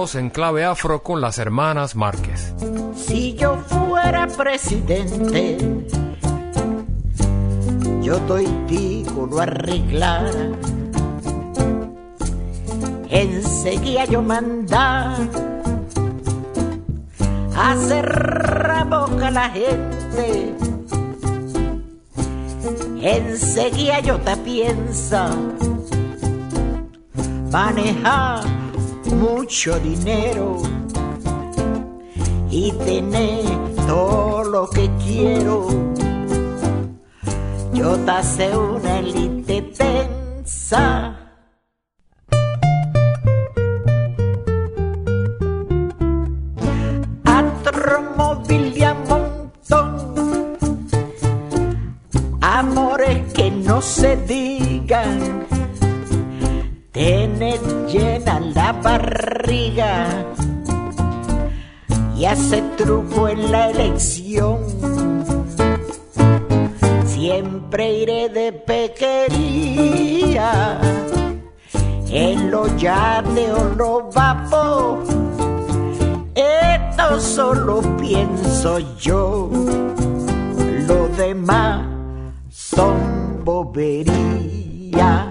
en 0.00 0.30
clave 0.30 0.64
afro 0.64 1.02
con 1.02 1.20
las 1.20 1.36
hermanas 1.36 1.94
Márquez. 1.94 2.54
Si 2.96 3.34
yo 3.34 3.58
fuera 3.58 4.26
presidente, 4.26 5.58
yo 8.00 8.18
digo 8.66 9.26
lo 9.30 9.40
arreglara. 9.40 10.52
Enseguida 13.10 14.06
yo 14.06 14.22
mandar 14.22 15.18
hacer 17.54 18.82
boca 18.88 19.28
a 19.28 19.30
la 19.30 19.50
gente. 19.50 20.54
Enseguida 23.02 24.00
yo 24.00 24.18
te 24.18 24.36
piensa 24.38 25.30
manejar 27.52 28.59
mucho 29.12 29.78
dinero 29.80 30.56
y 32.50 32.72
tener 32.72 33.44
todo 33.86 34.44
lo 34.44 34.68
que 34.68 34.90
quiero. 35.04 35.66
Yo 37.72 37.96
te 37.96 38.10
hace 38.10 38.54
Esto 77.10 77.22
solo 77.22 77.82
pienso 77.96 78.78
yo, 79.00 79.50
lo 80.86 81.08
demás 81.16 81.84
son 82.48 83.44
boberías. 83.44 85.29